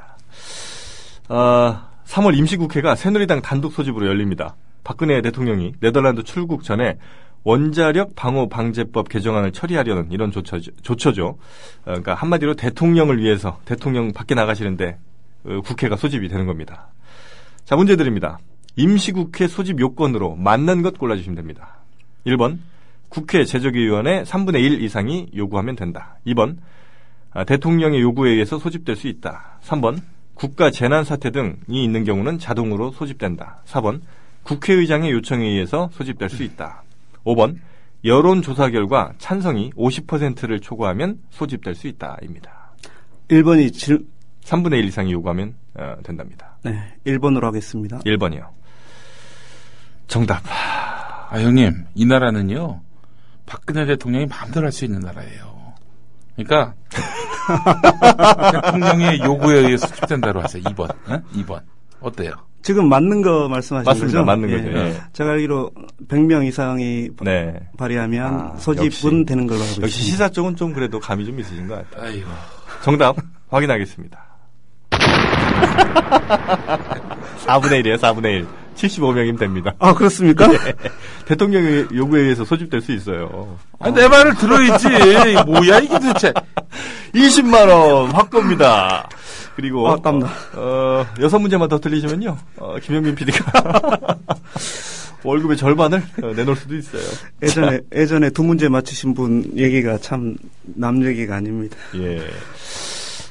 [1.29, 4.55] 어, 3월 임시국회가 새누리당 단독 소집으로 열립니다.
[4.83, 6.97] 박근혜 대통령이 네덜란드 출국 전에
[7.43, 10.71] 원자력 방호 방제법 개정안을 처리하려는 이런 조처죠.
[10.81, 11.25] 조처죠.
[11.27, 11.37] 어,
[11.83, 14.97] 그러니까 한마디로 대통령을 위해서 대통령 밖에 나가시는데
[15.45, 16.87] 어, 국회가 소집이 되는 겁니다.
[17.65, 18.39] 자, 문제 드립니다.
[18.75, 21.77] 임시국회 소집 요건으로 맞는 것 골라주시면 됩니다.
[22.25, 22.59] 1번,
[23.09, 26.17] 국회 제적위원회 3분의 1 이상이 요구하면 된다.
[26.25, 26.57] 2번,
[27.31, 29.59] 아, 대통령의 요구에 의해서 소집될 수 있다.
[29.61, 30.01] 3번,
[30.33, 33.61] 국가 재난 사태 등이 있는 경우는 자동으로 소집된다.
[33.65, 34.01] 4번,
[34.43, 36.83] 국회의장의 요청에 의해서 소집될 수 있다.
[37.25, 37.57] 5번,
[38.03, 42.73] 여론조사 결과 찬성이 50%를 초과하면 소집될 수 있다.입니다.
[43.29, 44.05] 1번이 질,
[44.43, 46.57] 3분의 1 이상이 요구하면 어, 된답니다.
[46.63, 47.99] 네, 1번으로 하겠습니다.
[47.99, 48.47] 1번이요.
[50.07, 50.41] 정답.
[50.45, 52.81] 아 형님 이 나라는요
[53.45, 55.73] 박근혜 대통령이 마음대로 할 수 있는 나라예요.
[56.35, 56.73] 그러니까
[58.51, 60.61] 대통령의 요구에 의해서 소집된다로 하세요.
[60.63, 60.89] 2번.
[61.09, 61.21] 어?
[61.33, 61.61] 2번.
[62.01, 62.33] 어때요?
[62.63, 64.19] 지금 맞는 거 말씀하신 맞습니다.
[64.19, 64.25] 거죠?
[64.25, 64.57] 맞는 예.
[64.57, 64.77] 거죠.
[64.77, 64.95] 예.
[65.11, 65.69] 제가 알기로
[66.07, 67.53] 100명 이상이 네.
[67.77, 69.25] 발의하면 아, 소집은 역시.
[69.27, 70.11] 되는 걸로 알고 역시 있습니다.
[70.11, 72.07] 시사 쪽은 좀 그래도 감이 좀 있으신 것 같아요.
[72.09, 72.29] 아이고.
[72.81, 73.15] 정답
[73.49, 74.17] 확인하겠습니다.
[77.45, 78.47] 4분의 1이에요, 4분의 1.
[78.75, 79.71] 75명이면 됩니다.
[79.77, 80.47] 아 그렇습니까?
[81.27, 83.55] 대통령의 요구에 의해서 소집될 수 있어요.
[83.79, 84.87] 아니, 내 말을 들어야지.
[85.45, 86.33] 뭐야 이게 도대체.
[87.13, 89.07] 20만원 확보입니다.
[89.55, 90.27] 그리고, 아, 땀나.
[90.55, 93.51] 어, 여섯 문제만 더 틀리시면요, 어, 김영민 PD가
[95.23, 97.01] 월급의 절반을 어, 내놓을 수도 있어요.
[97.41, 100.35] 예전에 예전에 두 문제 맞추신 분 얘기가 참
[100.75, 101.77] 남 얘기가 아닙니다.
[101.95, 102.21] 예.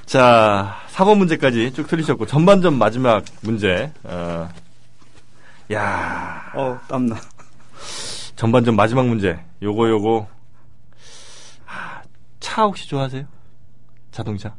[0.07, 4.49] 자, 4번 문제까지 쭉 틀리셨고, 전반전 마지막 문제, 어,
[5.73, 7.17] 야 어 땀나.
[8.37, 9.39] 전반전 마지막 문제.
[9.63, 10.29] 요거 요거.
[11.67, 12.03] 아,
[12.41, 13.25] 차 혹시 좋아하세요?
[14.11, 14.55] 자동차?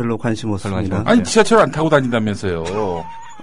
[0.00, 1.00] 별로 관심 없습니다.
[1.00, 2.64] 없- 아니 지하철 안 타고 다닌다면서요.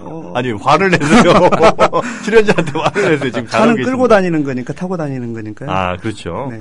[0.00, 1.32] 어, 아니 화를 내세요.
[2.24, 3.30] 출연자한테 화를 내세요.
[3.30, 3.90] 지금 차는 계십니다.
[3.90, 5.70] 끌고 다니는 거니까 타고 다니는 거니까요.
[5.70, 6.48] 아 그렇죠.
[6.50, 6.60] 네.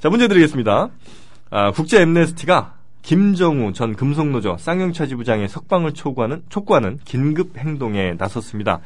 [0.00, 0.88] 자 문제 드리겠습니다.
[1.50, 8.80] 아, 국제 엠네스티가 김정우 전 금속노조 쌍용차 지부장의 석방을 촉구하는 촉구하는 긴급 행동에 나섰습니다.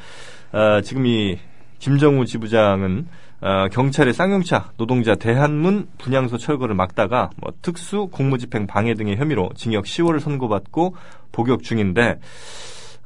[0.53, 1.39] 아, 지금 이
[1.79, 3.07] 김정우 지부장은
[3.41, 9.85] 아, 경찰의 쌍용차 노동자 대한문 분향소 철거를 막다가 뭐 특수 공무집행 방해 등의 혐의로 징역
[9.85, 10.97] 10월을 선고받고
[11.31, 12.19] 복역 중인데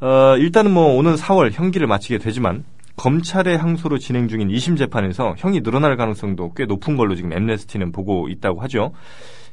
[0.01, 2.65] 어, 일단은 뭐 오는 4월 형기를 마치게 되지만
[2.97, 8.29] 검찰의 항소로 진행 중인 2심 재판에서 형이 늘어날 가능성도 꽤 높은 걸로 지금 엠네스티는 보고
[8.29, 8.93] 있다고 하죠.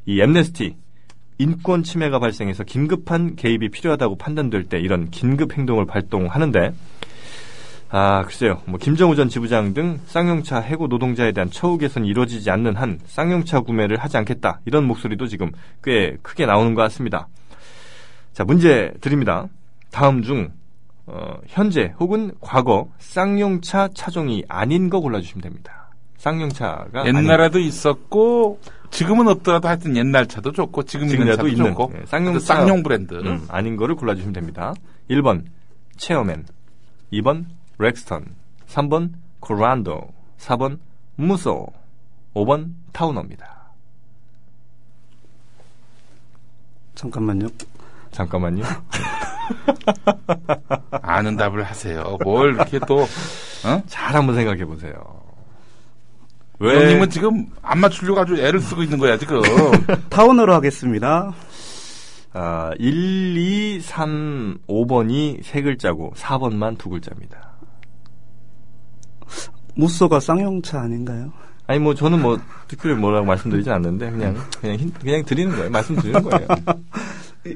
[0.05, 0.75] 이 엠네스티
[1.39, 6.73] 인권 침해가 발생해서 긴급한 개입이 필요하다고 판단될 때 이런 긴급 행동을 발동하는데
[7.91, 12.75] 아 글쎄요 뭐 김정우 전 지부장 등 쌍용차 해고 노동자에 대한 처우 개선이 이루어지지 않는
[12.75, 15.51] 한 쌍용차 구매를 하지 않겠다 이런 목소리도 지금
[15.83, 17.27] 꽤 크게 나오는 것 같습니다.
[18.33, 19.47] 자 문제 드립니다.
[19.91, 20.51] 다음 중
[21.07, 25.89] 어, 현재 혹은 과거 쌍용차 차종이 아닌 거 골라주시면 됩니다.
[26.17, 28.59] 쌍용차가 옛날에도 있었고
[28.91, 32.83] 지금은 없더라도 하여튼 옛날 차도 좋고 지금 있는 차도 있는, 좋고 예, 쌍용차- 그 쌍용
[32.83, 33.15] 브랜드.
[33.15, 34.73] 아닌, 음, 아닌 거를 골라주시면 됩니다.
[35.09, 35.43] 1번
[35.97, 36.45] 체어맨
[37.13, 37.45] 2번
[37.79, 38.35] 렉스턴
[38.67, 39.99] 3번 코란도
[40.37, 40.77] 4번
[41.15, 41.65] 무소
[42.35, 43.57] 5번 타우너입니다.
[46.95, 47.47] 잠깐만요.
[48.11, 48.63] 잠깐만요.
[51.01, 52.17] 아는 답을 하세요.
[52.23, 53.83] 뭘 이렇게 또, 어?
[53.87, 54.93] 잘 한번 생각해 보세요.
[56.59, 59.41] 형님은 지금 안 맞추려고 아주 애를 쓰고 있는 거야, 지금.
[60.09, 61.33] 타운으로 하겠습니다.
[62.33, 67.48] 아, 1, 2, 3, 5번이 세 글자고 4번만 두 글자입니다.
[69.75, 71.31] 무쏘가 쌍용차 아닌가요?
[71.67, 75.69] 아니 뭐 저는 뭐 특별히 뭐라고 말씀드리진 않는데 그냥 그냥 힌- 그냥 드리는 거예요.
[75.69, 76.47] 말씀드리는 거예요.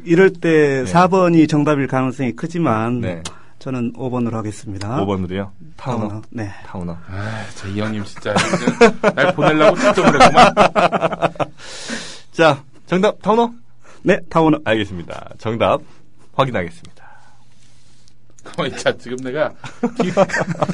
[0.05, 0.91] 이럴 때 네.
[0.91, 3.23] 4번이 정답일 가능성이 크지만 네.
[3.59, 5.03] 저는 5번으로 하겠습니다.
[5.05, 5.49] 5번으로요.
[5.77, 6.07] 타우너.
[6.09, 6.21] 타운어.
[6.29, 6.51] 네.
[6.65, 6.93] 타우너.
[7.07, 8.33] 아, 저 이 형님 진짜
[9.15, 10.53] 날 보내려고 걱정을 했구만.
[12.31, 13.51] 자, 정답 타우너?
[14.03, 14.59] 네, 타운어.
[14.65, 15.29] 알겠습니다.
[15.37, 15.79] 정답
[16.33, 17.03] 확인하겠습니다.
[18.43, 18.91] 가만히 있자.
[18.97, 19.49] 지금 내가
[20.01, 20.11] 뒤-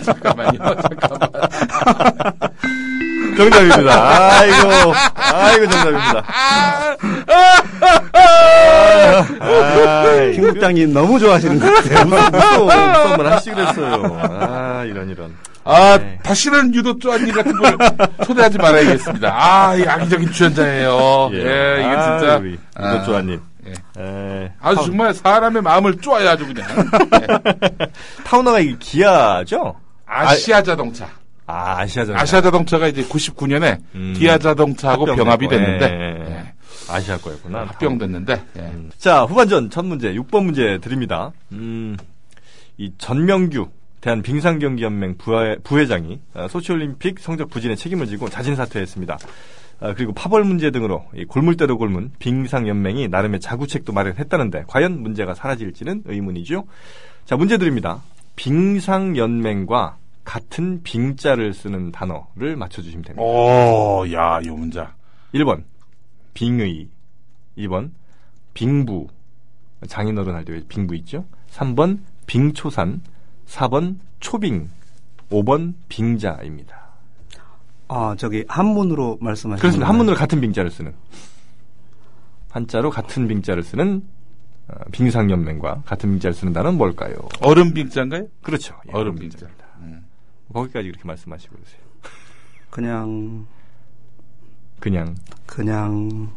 [0.03, 0.57] 잠깐만요.
[0.81, 1.29] 잠깐만.
[3.37, 4.37] 정답입니다.
[4.39, 6.23] 아이고, 아이고 정답입니다.
[9.39, 12.05] 아, 김국장님 너무 좋아하시는 것 같아요.
[12.05, 14.19] 무슨 무서운 한번 하시 그랬어요.
[14.21, 15.33] 아, 이런 이런.
[15.63, 16.17] 아, 네.
[16.23, 17.77] 다시는 유도 쪼아님 같은 걸
[18.25, 19.29] 초대하지 말아야겠습니다.
[19.31, 21.29] 아, 이 악의적인 출연자예요.
[21.33, 22.41] 예, 이게 아, 진짜.
[22.75, 23.39] 아, 이도조아님.
[23.69, 24.01] 예.
[24.01, 26.67] 에, 아주 타운- 정말 사람의 마음을 쪼아야 아주 그냥.
[27.21, 27.87] 예.
[28.25, 29.75] 타우너가 이게 기아죠?
[30.05, 31.09] 아시아 자동차.
[31.45, 32.13] 아, 아시아죠.
[32.15, 34.13] 아시아 자동차가 이제 99년에 음.
[34.15, 36.31] 기아 자동차하고 병합이 됐는데 예, 예.
[36.35, 36.53] 예.
[36.89, 37.59] 아시아 거였구나.
[37.65, 38.71] 합병됐는데 예.
[38.97, 41.31] 자, 후반전 첫 문제, 6번 문제 드립니다.
[41.51, 41.97] 음,
[42.77, 43.69] 이 전명규
[44.01, 49.17] 대한 빙상경기연맹 부회, 부회장이 아, 소치올림픽 성적 부진에 책임을 지고 자진 사퇴했습니다.
[49.81, 56.03] 아, 그리고 파벌 문제 등으로 이 골물대로 골문 빙상연맹이 나름의 자구책도 마련했다는데 과연 문제가 사라질지는
[56.05, 56.65] 의문이죠.
[57.25, 58.01] 자, 문제 드립니다.
[58.35, 63.23] 빙상연맹과 같은 빙자를 쓰는 단어를 맞춰주시면 됩니다.
[63.23, 64.93] 오, 야, 요 문자.
[65.33, 65.63] 1번
[66.33, 66.87] 빙의
[67.57, 67.91] 2번
[68.53, 69.07] 빙부
[69.87, 71.25] 장인어른 할때왜 빙부 있죠?
[71.51, 73.01] 3번 빙초산
[73.47, 74.69] 4번 초빙
[75.31, 76.88] 5번 빙자입니다.
[77.89, 79.89] 아, 저기 한문으로 말씀하시는 그렇습니다.
[79.89, 80.93] 한문으로 같은 빙자를 쓰는
[82.49, 84.03] 한자로 같은 빙자를 쓰는
[84.67, 87.15] 어, 빙상연맹과 같은 빙자를 쓰는 단어는 뭘까요?
[87.41, 88.27] 얼음 빙자인가요?
[88.41, 88.75] 그렇죠.
[88.87, 89.37] 예, 얼음 빙자.
[89.37, 89.65] 빙자입니다.
[89.81, 90.05] 음.
[90.53, 91.81] 거기까지 그렇게 말씀하시고 계세요.
[92.69, 93.47] 그냥
[94.79, 95.15] 그냥
[95.47, 96.29] 그냥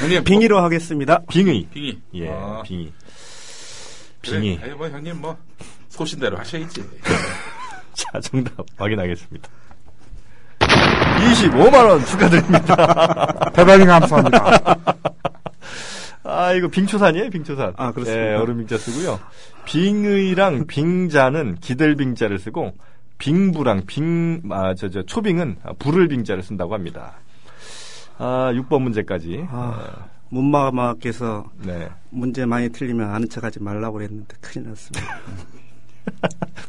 [0.00, 1.20] 형님, 빙의로 하겠습니다.
[1.28, 1.68] 빙의.
[1.72, 2.00] 빙의.
[2.14, 2.92] 예, 아, 빙의.
[4.20, 4.58] 그래, 빙의.
[4.62, 5.36] 아니, 뭐, 형님, 뭐,
[5.88, 6.82] 소신대로 하셔야지.
[7.96, 9.48] 자, 정답 확인하겠습니다.
[10.60, 13.50] 25만원 축하드립니다.
[13.54, 14.78] 대단히 감사합니다.
[16.24, 17.74] 아, 이거 빙초산이에요, 빙초산.
[17.76, 18.32] 아, 그렇습니다.
[18.32, 19.20] 예, 얼음빙자 쓰고요.
[19.66, 22.72] 빙의랑 빙자는 기들빙자를 쓰고,
[23.18, 27.14] 빙부랑 빙, 아, 저, 저, 초빙은 불을 빙자를 쓴다고 합니다.
[28.18, 29.46] 아, 6번 문제까지.
[29.48, 31.88] 아, 문마마께서 네.
[32.10, 35.16] 문제 많이 틀리면 아는 척 하지 말라고 그랬는데 큰일 났습니다.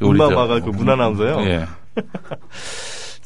[0.00, 1.40] 문마마가 그 문아나운서요?
[1.46, 1.66] 예.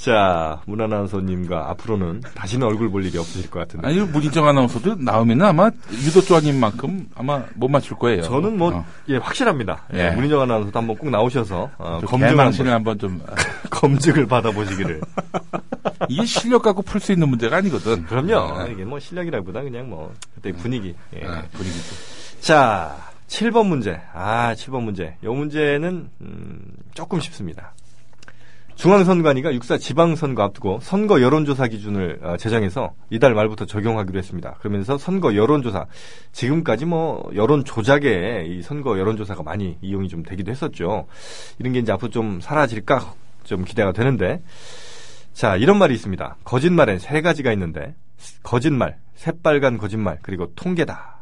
[0.00, 3.86] 자, 문아나운서님과 앞으로는 다시는 얼굴 볼 일이 없으실 것 같은데.
[3.86, 8.22] 아니, 문희정 아나운서도 나오면 아마 유도 조아님만큼 아마 못 맞출 거예요.
[8.22, 8.84] 저는 뭐, 어.
[9.10, 9.82] 예, 확실합니다.
[9.92, 10.10] 예, 예.
[10.12, 13.34] 문인정 아나운서도 한번 꼭 나오셔서, 어, 저 검증을 한번, 좀, 아,
[13.68, 15.02] 검증을 받아보시기를.
[16.08, 18.06] 이게 실력 갖고 풀 수 있는 문제가 아니거든.
[18.06, 18.36] 그럼요.
[18.36, 18.66] 어.
[18.68, 20.94] 이게 뭐 실력이라기보다 그냥 뭐, 그때 분위기.
[21.14, 21.26] 예.
[21.26, 21.94] 아, 분위기도.
[22.40, 22.96] 자,
[23.30, 24.00] 7번 문제.
[24.12, 25.16] 아, 7번 문제.
[25.22, 26.60] 요 문제는, 음,
[26.94, 27.72] 조금 쉽습니다.
[28.74, 34.54] 중앙선관위가 육사 지방선거 앞두고 선거 여론조사 기준을 어, 제정해서 이달 말부터 적용하기로 했습니다.
[34.58, 35.84] 그러면서 선거 여론조사
[36.32, 41.06] 지금까지 뭐 여론 조작에 이 선거 여론조사가 많이 이용이 좀 되기도 했었죠.
[41.58, 43.14] 이런 게 이제 앞으로 좀 사라질까
[43.44, 44.42] 좀 기대가 되는데
[45.34, 46.36] 자 이런 말이 있습니다.
[46.44, 47.94] 거짓말엔 세 가지가 있는데
[48.42, 51.19] 거짓말, 새빨간 거짓말 그리고 통계다.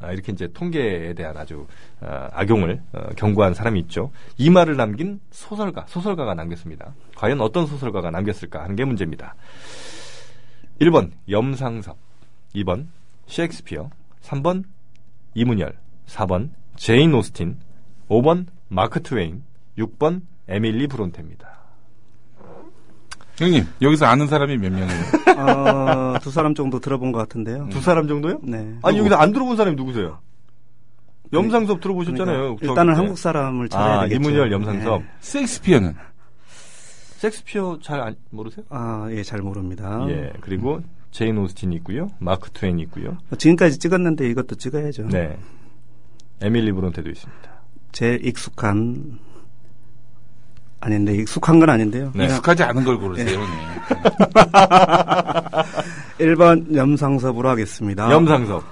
[0.00, 1.66] 아, 이렇게 이제 통계에 대한 아주
[2.00, 4.10] 어, 악용을 어, 경고한 사람이 있죠.
[4.38, 6.94] 이 말을 남긴 소설가, 소설가가 남겼습니다.
[7.16, 9.34] 과연 어떤 소설가가 남겼을까 하는 게 문제입니다.
[10.80, 11.96] 1번 염상섭,
[12.54, 12.86] 2번
[13.26, 13.90] 셰익스피어,
[14.22, 14.64] 3번
[15.34, 17.58] 이문열, 4번 제인 오스틴,
[18.08, 19.42] 5번 마크 트웨인,
[19.76, 21.60] 6번 에밀리 브론테입니다.
[23.36, 25.02] 형님, 여기서 아는 사람이 몇 명이에요?
[25.46, 27.68] 어, 두 사람 정도 들어본 것 같은데요.
[27.70, 28.40] 두 사람 정도요?
[28.42, 28.76] 네.
[28.82, 30.18] 아니 여기서 안 들어본 사람이 누구세요?
[31.32, 32.56] 염상섭 들어보셨잖아요.
[32.56, 32.96] 그러니까 일단은 때.
[32.98, 34.20] 한국 사람을 찾아야 아, 되겠죠.
[34.30, 35.02] 이문열, 염상섭.
[35.02, 35.08] 네.
[35.20, 35.94] 셰익스피어는?
[37.18, 38.64] 섹스피어 잘 안- 모르세요?
[38.70, 40.06] 아, 예, 잘 모릅니다.
[40.08, 42.08] 예, 그리고 제인 오스틴이 있고요.
[42.18, 43.18] 마크 트웨인이 있고요.
[43.36, 45.08] 지금까지 찍었는데 이것도 찍어야죠.
[45.08, 45.38] 네.
[46.40, 47.50] 에밀리 브론테도 있습니다.
[47.92, 49.18] 제일 익숙한
[50.80, 52.10] 아닌데 익숙한 건 아닌데요.
[52.14, 52.24] 네.
[52.24, 53.50] 익숙하지 않은 걸 고르세요, 형님.
[56.36, 58.10] 1번 염상섭으로 하겠습니다.
[58.10, 58.62] 염상섭.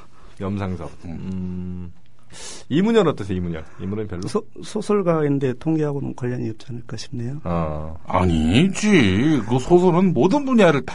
[0.41, 0.91] 염상섭.
[1.05, 1.93] 음.
[2.69, 3.65] 이문열 어떠세요, 이문열?
[3.81, 4.23] 이문열 별로?
[4.29, 7.41] 소, 소설가인데 통계하고는 관련이 없지 않을까 싶네요.
[7.45, 7.97] 어.
[8.07, 9.43] 아니지.
[9.49, 10.95] 그 소설은 모든 분야를 다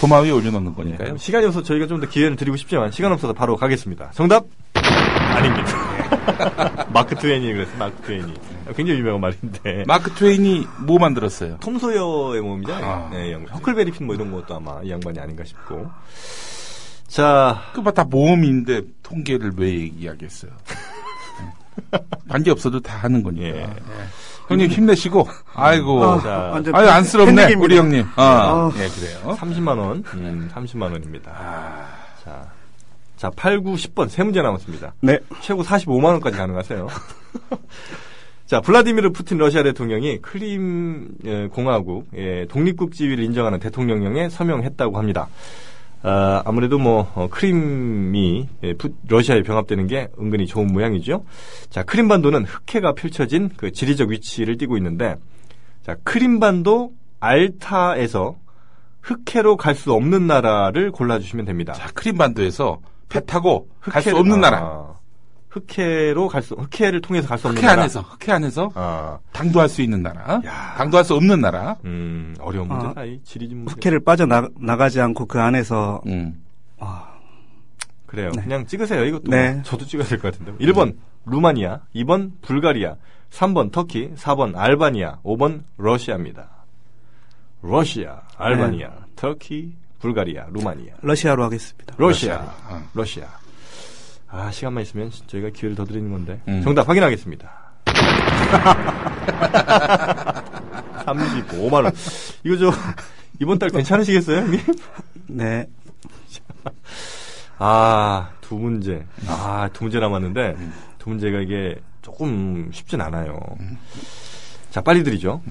[0.00, 1.16] 도마 위에 올려놓는 거니까요.
[1.16, 4.10] 시간이 없어서 저희가 좀 더 기회를 드리고 싶지만 시간 없어서 바로 가겠습니다.
[4.14, 6.86] 정답 아닙니다.
[6.92, 7.78] 마크 트웨인이 그랬어요.
[7.78, 8.34] 마크 트웨인이
[8.72, 11.58] 굉장히 유명한 말인데 마크 트웨인이 뭐 만들었어요?
[11.58, 12.84] 톰 소여의 모험이잖아요.
[12.84, 13.08] 아.
[13.10, 13.54] 네, 이 양반.
[13.56, 15.86] 허클베리 핀 뭐 이런 것도 아마 이 양반이 아닌가 싶고.
[17.06, 20.50] 자, 그다 모험인데 통계를 왜 이야기했어요?
[22.28, 23.46] 관계 없어도 다 하는 거니까.
[23.46, 23.60] 예.
[23.62, 23.68] 예.
[24.48, 25.26] 형님 힘내시고.
[25.54, 26.04] 아이고.
[26.04, 27.54] 아, 아유 안쓰럽네.
[27.54, 28.02] 우리 형님.
[28.02, 28.22] 어.
[28.22, 28.70] 아.
[28.76, 29.36] 예 그래요.
[29.38, 30.02] 30만 원.
[30.14, 31.30] 음, 30만 원입니다.
[31.34, 31.86] 아,
[32.24, 32.50] 자,
[33.16, 34.94] 자, 8, 9, 10번 세 문제 남았습니다.
[35.00, 35.18] 네.
[35.40, 36.88] 최고 45만 원까지 가능하세요.
[38.52, 45.28] 자, 블라디미르 푸틴 러시아 대통령이 크림 예, 공화국 예, 독립국 지위를 인정하는 대통령령에 서명했다고 합니다.
[46.02, 51.24] 아, 아무래도 뭐 어, 크림이 예, 푸- 러시아에 병합되는 게 은근히 좋은 모양이죠.
[51.70, 55.16] 자, 크림반도는 흑해가 펼쳐진 그 지리적 위치를 띠고 있는데,
[55.82, 58.36] 자, 크림반도 알타에서
[59.00, 61.72] 흑해로 갈 수 없는 나라를 골라 주시면 됩니다.
[61.72, 65.00] 자 크림반도에서 배 타고 갈 수 없는 나라.
[65.54, 67.82] 아, 흑해로 갈 수, 흑해를 통해서 갈 수 없는 흑해 나라.
[67.82, 70.40] 안에서 흑해 안에서 아, 당도할 수 있는 나라.
[70.44, 70.74] 야.
[70.76, 71.76] 당도할 수 없는 나라.
[71.84, 73.74] 음, 어려운 아, 문제다, 이 지리진 문제.
[73.74, 76.42] 흑해를 빠져 나가지 않고 그 안에서 음.
[76.78, 77.12] 아,
[78.06, 78.30] 그래요.
[78.34, 78.42] 네.
[78.42, 79.30] 그냥 찍으세요, 이것도.
[79.30, 79.60] 네.
[79.64, 80.52] 저도 찍어야 될 것 같은데.
[80.64, 81.80] 1번, 루마니아.
[81.94, 82.96] 2번, 불가리아.
[83.30, 84.10] 3번, 터키.
[84.16, 85.20] 4번, 알바니아.
[85.22, 86.48] 5번, 러시아입니다.
[87.62, 88.94] 러시아, 알바니아, 네.
[89.16, 90.94] 터키, 불가리아, 루마니아.
[91.00, 91.94] 러시아로 하겠습니다.
[91.96, 92.82] 러시아, 어.
[92.92, 93.26] 러시아.
[94.32, 96.40] 아, 시간만 있으면 저희가 기회를 더 드리는 건데.
[96.48, 96.62] 음.
[96.62, 97.50] 정답 확인하겠습니다.
[101.04, 101.92] 35만 원.
[102.44, 102.72] 이거 저
[103.40, 104.60] 이번 달 괜찮으시겠어요, 형님?
[105.28, 105.66] 네.
[107.58, 109.04] 아, 두 문제.
[109.28, 110.56] 아, 두 문제 남았는데
[110.98, 113.38] 두 문제가 이게 조금 쉽진 않아요.
[114.70, 115.42] 자, 빨리 드리죠.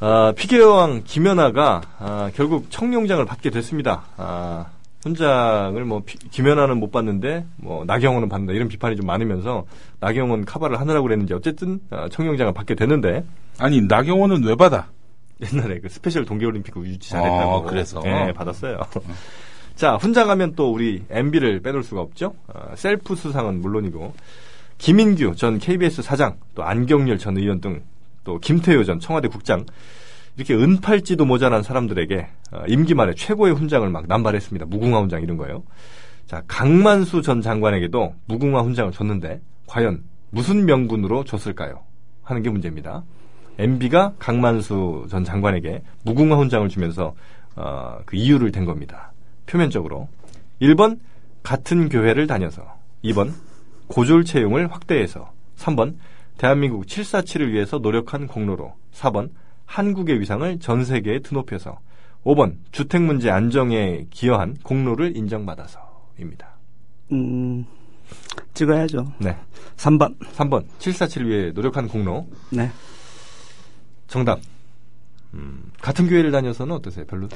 [0.00, 4.04] 아, 피겨왕 김연아가 아, 결국 청룡장을 받게 됐습니다.
[4.16, 4.66] 아,
[5.04, 9.64] 훈장을 뭐 피- 김연아는 못 받는데 뭐 나경원은 받는다 이런 비판이 좀 많으면서
[10.00, 13.24] 나경원 카바를 하느라고 그랬는지 어쨌든 아, 청룡장을 받게 됐는데
[13.58, 14.88] 아니 나경원은 왜 받아?
[15.52, 18.00] 옛날에 그 스페셜 동계올림픽 유치 잘했다고 어, 그래서?
[18.06, 18.78] 예, 받았어요.
[19.74, 22.34] 자, 훈장하면 또 우리 MB를 빼놓을 수가 없죠.
[22.46, 24.14] 어, 셀프 수상은 물론이고
[24.78, 27.82] 김인규 전 KBS 사장, 또 안경률 전 의원 등
[28.24, 29.66] 또 김태효 전 청와대 국장
[30.36, 34.66] 이렇게 은팔찌도 모자란 사람들에게 어, 임기 말에 최고의 훈장을 막 남발했습니다.
[34.66, 35.62] 무궁화 훈장 이런 거요.
[36.26, 41.80] 자, 강만수 전 장관에게도 무궁화 훈장을 줬는데 과연 무슨 명분으로 줬을까요?
[42.22, 43.02] 하는 게 문제입니다.
[43.58, 47.14] MB가 강만수 전 장관에게 무궁화 훈장을 주면서
[47.54, 49.12] 어, 그 이유를 댄 겁니다.
[49.44, 50.08] 표면적으로
[50.62, 50.98] 1번
[51.42, 52.62] 같은 교회를 다녀서
[53.04, 53.32] 2번
[53.88, 55.96] 고졸 채용을 확대해서 3번
[56.38, 59.30] 대한민국 747을 위해서 노력한 공로로 4번
[59.72, 61.78] 한국의 위상을 전 세계에 드높여서
[62.24, 66.46] 5번 주택 문제 안정에 기여한 공로를 인정받아서입니다.
[67.12, 67.64] 음,
[68.52, 69.12] 찍어야죠.
[69.18, 69.34] 네.
[69.76, 70.18] 3번.
[70.36, 72.70] 3번 747을 위해 노력한 공로 네.
[74.08, 74.40] 정답.
[75.32, 77.06] 음, 같은 교회를 다녀서는 어떠세요?
[77.06, 77.28] 별로?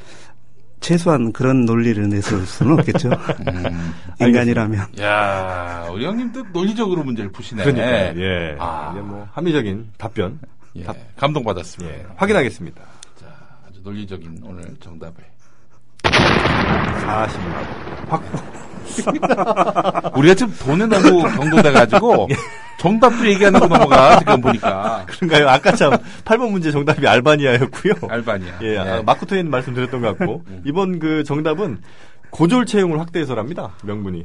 [0.80, 3.08] 최소한 그런 논리를 내세울 수는 없겠죠.
[3.48, 3.94] 음.
[4.20, 4.88] 인간이라면.
[5.00, 7.64] 야 우리 형님도 논리적으로 문제를 푸시네.
[7.64, 8.56] 그러니까 예.
[8.58, 8.92] 아.
[8.92, 10.38] 이제 뭐 합리적인 답변
[10.76, 11.94] 예, 답- 감동받았습니다.
[11.96, 12.82] 예, 확인하겠습니다.
[13.20, 13.26] 자,
[13.68, 15.24] 아주 논리적인 오늘 정답을.
[16.02, 17.64] 40만 원.
[18.08, 18.56] 확보.
[20.20, 22.28] 우리가 지금 돈에 너무 경도돼가지고
[22.78, 25.48] 정답도 얘기하는 거 넘어가 지금 보니까 그런가요?
[25.48, 25.92] 아까 참
[26.24, 27.94] 8번 문제 정답이 알바니아였고요.
[28.08, 28.58] 알바니아.
[28.62, 30.62] 예, 아, 마크 트웨인 말씀드렸던 것 같고 음.
[30.64, 31.80] 이번 그 정답은
[32.30, 33.72] 고졸 채용을 확대해서랍니다.
[33.82, 34.24] 명분이.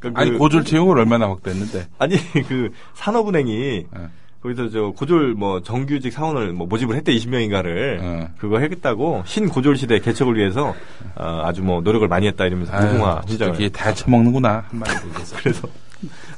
[0.00, 1.86] 그러니까 아니 그- 고졸 채용을 얼마나 확대했는데?
[1.98, 2.16] 아니
[2.48, 4.08] 그 산업은행이 예.
[4.46, 8.28] 거기서 저 고졸 뭐 정규직 사원을 뭐 모집을 했대 20명인가를 어.
[8.38, 10.74] 그거 했다고 신고졸 시대 개척을 위해서
[11.16, 15.00] 어, 아주 뭐 노력을 많이 했다 이러면서 무궁화 진짜 이게 다 처먹는구나 한마디로.
[15.36, 15.68] 그래서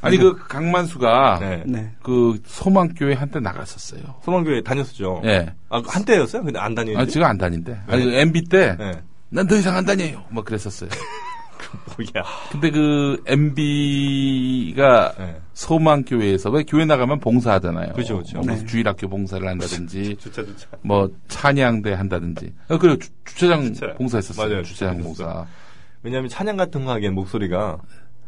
[0.01, 1.63] 아니 그 강만수가 네.
[1.67, 1.91] 네.
[2.03, 4.03] 그 소망교회 한때 나갔었어요.
[4.25, 5.23] 소망교회 다녔었죠.
[5.25, 5.53] 예.
[5.69, 6.45] 아 한때였어요?
[6.45, 7.11] 근데 안 아, 다니는데.
[7.11, 7.79] 지금 안 다닌대.
[7.89, 8.77] 아니 그 MB 때
[9.31, 9.61] 난더 네.
[9.61, 10.25] 이상 안 다녀요.
[10.31, 10.89] 뭐 그랬었어요.
[11.97, 12.25] 뭐야.
[12.51, 15.41] 근데 그 MB가 네.
[15.55, 17.93] 소망교회에서 왜 교회 나가면 봉사하잖아요.
[17.93, 18.39] 그렇죠, 그렇죠.
[18.41, 18.65] 뭐 네.
[18.67, 20.69] 주일학교 봉사를 한다든지 주차 주차.
[20.83, 22.53] 뭐 찬양대 한다든지.
[22.69, 23.95] 어, 그래 주, 주차장 주차.
[23.95, 24.49] 봉사했었어요.
[24.49, 25.47] 맞아요, 주차장 봉사.
[26.03, 27.79] 왜냐하면 찬양 같은 거 하기엔 목소리가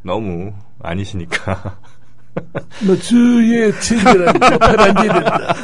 [0.02, 1.78] 너무 아니시니까.
[2.86, 4.34] 뭐 주의 친절한
[5.04, 5.54] 일이다.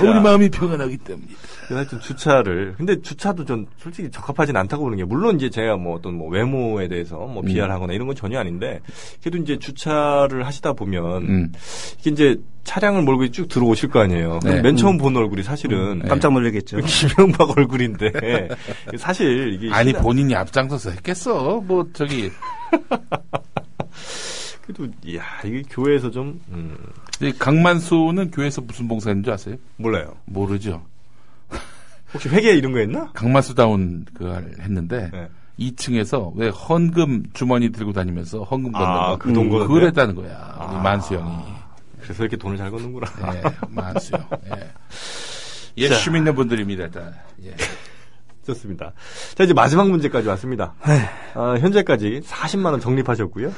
[0.00, 1.34] 우리 마음이 평안하기 때문이다.
[1.68, 6.14] 하여튼 주차를 근데 주차도 전 솔직히 적합하진 않다고 보는 게 물론 이제 제가 뭐 어떤
[6.14, 7.46] 뭐 외모에 대해서 뭐 음.
[7.46, 8.80] 비하하거나 이런 건 전혀 아닌데
[9.20, 11.52] 그래도 이제 주차를 하시다 보면 음.
[12.00, 14.40] 이게 이제 차량을 몰고 쭉 들어오실 거 아니에요.
[14.44, 14.60] 네.
[14.62, 16.08] 맨 처음 본 얼굴이 사실은 네.
[16.08, 16.78] 깜짝 놀라겠죠.
[16.84, 18.48] 김영박 얼굴인데
[18.98, 21.62] 사실 이게 아니 시나- 본인이 앞장서서 했겠어.
[21.66, 22.30] 뭐 저기
[24.62, 26.76] 그래도 이야 이게 교회에서 좀 음,
[27.20, 29.56] 이 강만수는 교회에서 무슨 봉사했는 줄 아세요?
[29.76, 30.16] 몰라요.
[30.24, 30.84] 모르죠.
[32.14, 33.10] 혹시 회계 이런 거 했나?
[33.12, 35.28] 강만수다운 그걸 했는데 네.
[35.58, 39.66] 2층에서 왜 헌금 주머니 들고 다니면서 헌금 걷는 아, 거그돈 거는데?
[39.66, 40.56] 그걸 했다는 거야.
[40.68, 40.80] 우리 아.
[40.82, 41.34] 만수 형이.
[42.00, 43.06] 그래서 이렇게 돈을 잘 걷는구나.
[43.34, 44.24] 예, 만수 형.
[44.56, 44.70] 예.
[45.76, 46.84] 예수 믿는 분들입니다.
[46.84, 47.14] 일단.
[47.44, 47.54] 예.
[48.46, 48.92] 좋습니다.
[49.34, 50.74] 자 이제 마지막 문제까지 왔습니다.
[51.34, 53.52] 아, 현재까지 40만 원 적립하셨고요.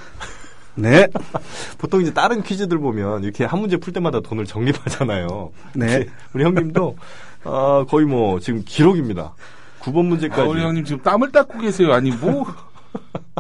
[0.80, 1.06] 네.
[1.78, 5.52] 보통 이제 다른 퀴즈들 보면 이렇게 한 문제 풀 때마다 돈을 적립하잖아요.
[5.74, 6.06] 네.
[6.34, 6.96] 우리 형님도
[7.44, 9.34] 아, 거의 뭐 지금 기록입니다.
[9.80, 10.42] 9번 문제까지.
[10.42, 11.92] 아, 우리 형님 지금 땀을 닦고 계세요.
[11.92, 12.46] 아니 뭐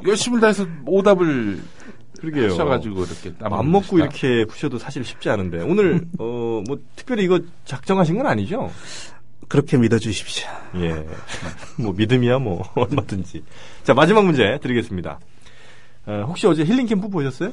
[0.06, 1.60] 열심히 다해서 오답을
[2.20, 2.52] 그러게요.
[2.52, 4.26] 하셔가지고 이렇게 땀을 안 먹고 흘리시다.
[4.26, 8.70] 이렇게 푸셔도 사실 쉽지 않은데 오늘 어 뭐 특별히 이거 작정하신 건 아니죠?
[9.48, 10.46] 그렇게 믿어주십시오.
[10.76, 11.06] 예.
[11.78, 13.42] 뭐 믿음이야 뭐 얼마든지.
[13.82, 15.18] 자 마지막 문제 드리겠습니다.
[16.10, 17.52] 어, 혹시 어제 힐링 캠프 보셨어요?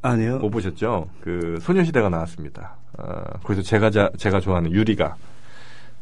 [0.00, 0.38] 아니요.
[0.38, 1.08] 못 보셨죠?
[1.20, 2.76] 그 소녀시대가 나왔습니다.
[2.98, 5.16] 어, 거기서 제가 자- 제가 좋아하는 유리가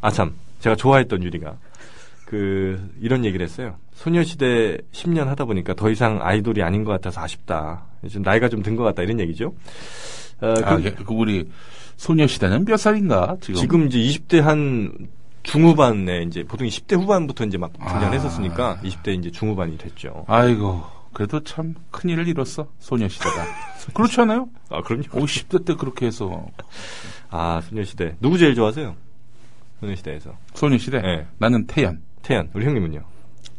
[0.01, 1.57] 아 참 제가 좋아했던 유리가
[2.27, 3.77] 그 이런 얘기를 했어요.
[3.95, 7.85] 소녀시대 10년 하다 보니까 더 이상 아이돌이 아닌 것 같아서 아쉽다.
[8.09, 9.55] 지금 나이가 좀 든 것 같다 이런 얘기죠.
[10.43, 11.51] 어, 아, 그- 예, 그 우리
[11.97, 13.61] 소녀시대는 몇 살인가 지금?
[13.61, 14.93] 지금 이제 20대 한
[15.45, 18.81] 중후반에 이제 보통 10대 후반부터 이제 막 등장했었으니까 아.
[18.83, 20.25] 20대 이제 중후반이 됐죠.
[20.29, 20.83] 아이고
[21.17, 23.47] 그래도 참 큰일을 잃었어 소녀시대가.
[23.95, 24.51] 그렇지 않아요?
[24.69, 25.05] 아 그럼요.
[25.05, 26.47] 50대 때 그렇게 해서
[27.31, 28.95] 아 소녀시대 누구 제일 좋아하세요?
[29.81, 31.01] 소녀시대에서 소녀시대.
[31.01, 31.27] 네.
[31.39, 32.03] 나는 태연.
[32.21, 33.03] 태연 우리 형님은요?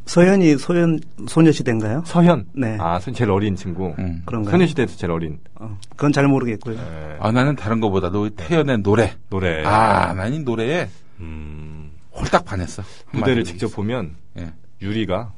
[0.06, 2.04] 서현이 소현 소녀시대인가요?
[2.06, 2.46] 서현.
[2.54, 2.78] 네.
[2.80, 3.96] 아, 선- 제일 어린 친구.
[3.98, 4.22] 음.
[4.26, 4.52] 그런가요?
[4.52, 5.40] 소녀시대에서 제일 어린.
[5.56, 6.76] 어, 그건 잘 모르겠고요.
[6.78, 9.16] 예, 아 나는 다른 거보다도 태연의 노래.
[9.32, 9.64] 노래.
[9.66, 10.88] 아, 난이 노래에
[11.22, 12.84] 음, 홀딱 반했어.
[13.14, 14.54] 무대를 직접 보면 예.
[14.80, 15.34] 유리가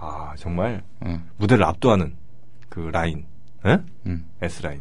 [0.00, 1.22] 아 정말 응.
[1.36, 2.14] 무대를 압도하는
[2.68, 3.24] 그 라인,
[3.66, 3.78] 예?
[4.06, 4.24] 음.
[4.40, 4.80] S 라인.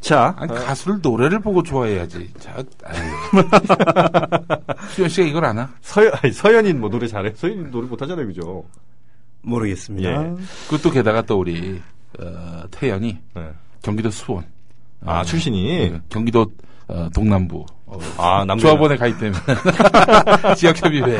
[0.00, 2.32] 자, 아니 어, 가수를 노래를 보고 좋아해야지.
[2.38, 3.00] 자, 아유.
[4.94, 5.70] 수현 씨가 이걸 아나?
[5.82, 7.32] 서현, 아니, 서현이 뭐 노래 잘해?
[7.34, 8.64] 서현이 노래 못하잖아요, 그죠?
[9.42, 10.08] 모르겠습니다.
[10.08, 10.34] 예.
[10.68, 11.80] 그것도 게다가 또 우리
[12.18, 13.50] 어, 태연이 네.
[13.82, 14.44] 경기도 수원.
[15.04, 15.90] 아, 어, 출신이?
[15.90, 16.46] 네, 경기도
[16.86, 17.64] 어, 동남부.
[17.86, 18.68] 어, 아, 남자.
[18.68, 19.34] 조합원에 가입되면
[20.56, 21.18] 지역협의회.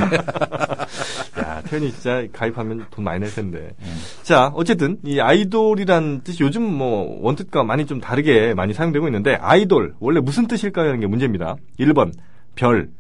[1.51, 3.75] 야, 태연이 진짜 가입하면 돈 많이 낼 텐데.
[3.81, 3.97] 음.
[4.23, 9.97] 자, 어쨌든 이 아이돌이란 뜻이 요즘 뭐 원뜻과 많이 좀 다르게 많이 사용되고 있는데 아이돌
[9.99, 10.87] 원래 무슨 뜻일까요?
[10.87, 11.57] 하는 게 문제입니다.
[11.81, 12.13] 1번
[12.55, 12.91] 별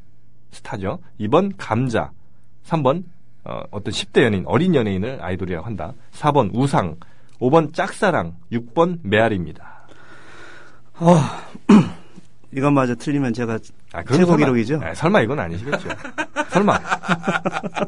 [0.50, 0.98] 스타죠.
[1.20, 2.10] 2번 감자.
[2.66, 3.04] 3번
[3.44, 5.94] 어, 어떤 10대 연예인, 어린 연예인을 아이돌이라고 한다.
[6.12, 6.96] 4번 우상.
[7.38, 8.34] 5번 짝사랑.
[8.50, 9.86] 6번 메아리입니다.
[12.52, 13.60] 이것마저 틀리면 제가
[13.92, 14.80] 아, 그럼 최고 설마- 기록이죠?
[14.82, 15.88] 아, 설마 이건 아니시겠죠.
[16.50, 16.78] 설마.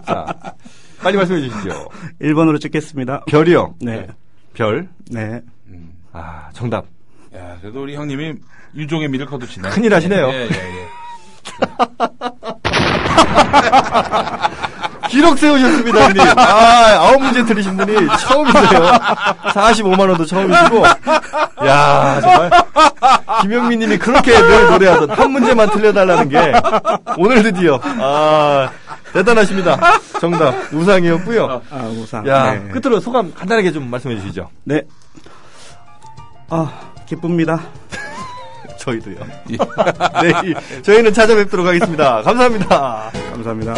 [0.07, 0.55] 자,
[1.03, 1.89] 빨리 말씀해 주시죠.
[2.21, 3.25] 1번으로 찍겠습니다.
[3.27, 3.75] 별이요.
[3.81, 4.07] 네.
[4.55, 4.89] 별.
[5.11, 5.41] 네.
[5.69, 5.93] 음.
[6.13, 6.85] 아, 정답.
[7.35, 8.35] 야, 그래도 우리 형님이
[8.75, 9.71] 유종의 미를 거두시네.
[9.71, 10.29] 큰일 하시네요.
[10.29, 10.89] 예, 예, 예.
[15.13, 16.23] 기록 세우셨습니다, 형님.
[16.39, 18.81] 아, 아홉 문제 틀리신 분이 처음이세요.
[19.53, 20.87] 45만원도 처음이시고.
[21.67, 22.51] 야 정말.
[23.43, 26.53] 김영민 님이 그렇게 늘 노래하던 한 문제만 틀려달라는 게
[27.19, 27.79] 오늘 드디어.
[27.83, 28.71] 아,
[29.13, 29.79] 대단하십니다.
[30.19, 30.55] 정답.
[30.73, 31.61] 우상이었고요.
[31.71, 32.27] 아, 우상.
[32.27, 32.69] 야, 네.
[32.69, 34.49] 끝으로 소감 간단하게 좀 말씀해 주시죠.
[34.65, 34.81] 네.
[36.49, 36.73] 아,
[37.05, 37.61] 기쁩니다.
[38.79, 39.17] 저희도요.
[40.23, 42.23] 네, 저희는 찾아뵙도록 하겠습니다.
[42.23, 43.11] 감사합니다.
[43.31, 43.75] 감사합니다.